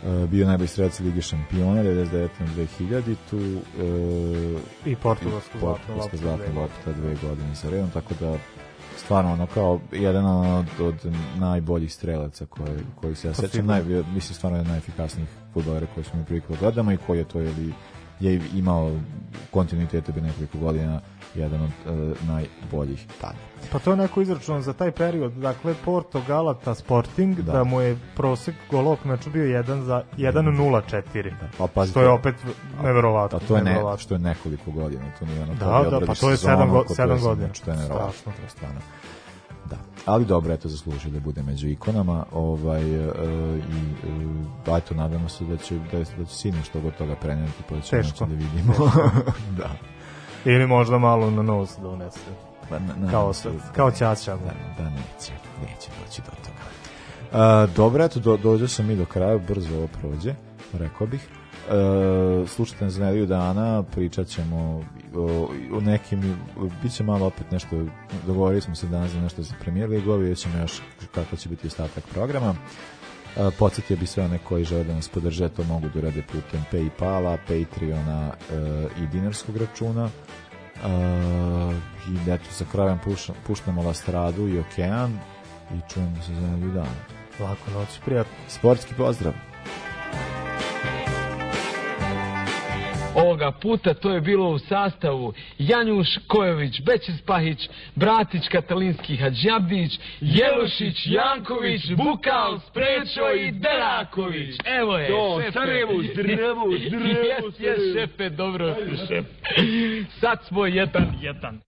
[0.04, 2.30] E, bio najbolji strelac Lige šampiona 99.
[2.40, 2.48] na
[2.80, 6.16] 2000 tu e, I portugalsku zlatnu loptu
[6.56, 8.38] lopta dve godine za redom, tako da
[9.06, 10.96] stvarno ono kao jedan od, od
[11.40, 13.84] najboljih strelaca koji, koji se ja Pa sećam, naj,
[14.14, 17.42] mislim stvarno jedan najefikasnijih futbolera koji smo mi priliku da gledamo i koji je to
[17.42, 17.74] ili
[18.20, 19.00] je imao u
[19.52, 21.02] kontinuitetu bi nekoliko godina
[21.36, 21.92] jedan od e,
[22.24, 23.36] najboljih tada.
[23.72, 25.32] Pa to je neko izračun za taj period.
[25.34, 27.64] Dakle, Porto Galata Sporting, da, Da.
[27.64, 31.32] mu je prosek golov meča bio 1 za 1.04.
[31.58, 32.36] Pa pazite, što je opet
[32.84, 33.38] neverovatno.
[33.38, 36.30] A to je ne, što je nekoliko godina, to nije ono Da, da, pa to
[36.30, 37.48] je sezonu, sedam go- ko sedam je godina.
[37.48, 38.50] znači, To je neverovatno, Strašno.
[38.50, 38.80] stvarno.
[39.66, 39.78] Da.
[40.06, 43.04] Ali dobro, eto, zaslužio da bude među ikonama ovaj, e,
[43.60, 44.10] i
[44.68, 47.76] e, eto, nadamo se da će, da, da će sinu što god toga preneti, pa
[47.76, 48.74] da ćemo da vidimo.
[49.58, 49.70] da.
[50.46, 52.20] Ili možda malo na nos da unese.
[52.70, 54.36] Pa, na, na, kao, se- kao ćaća.
[54.36, 54.52] Da,
[54.84, 56.62] da neće, neće doći do toga.
[57.34, 60.36] A, dobro, eto, do, dođe sam mi do kraja, brzo ovo prođe,
[60.74, 61.28] rekao bih.
[61.70, 64.84] E, slušajte nas za nedelju dana, pričat ćemo
[65.16, 66.38] o, o nekim,
[66.84, 67.84] bit će malo opet nešto,
[68.28, 70.82] dogovorili smo se danas za nešto za premijer ligu, vidjet ćemo još
[71.16, 72.56] kako će biti ostatak programa.
[73.60, 77.38] Podsjetio bi sve one koji žele da nas podrže, to mogu da urade putem Paypala,
[77.48, 78.56] Patreona e,
[79.04, 80.10] i dinarskog računa.
[82.10, 83.00] I eto sa krajem
[83.48, 85.20] puštamo Lastradu i Okean
[85.74, 86.96] i čujemo se za nedelju dana.
[87.40, 88.34] Lako noć, prijatno.
[88.48, 89.34] Sportski pozdrav!
[93.16, 100.96] Ovoga puta to je bilo u sastavu Janjuš Kojović, Bećis Pahić, Bratić Katalinski Hadžabdić, Jelušić,
[101.06, 104.56] Janković, Bukal, Sprečo i Deraković.
[104.66, 105.52] Evo je, To, šefe.
[105.52, 109.26] Sarajevo, zdravo, zdravo, Jes, jes, šefe, dobro ste, šef.
[110.20, 111.62] Sad smo jedan, jedan.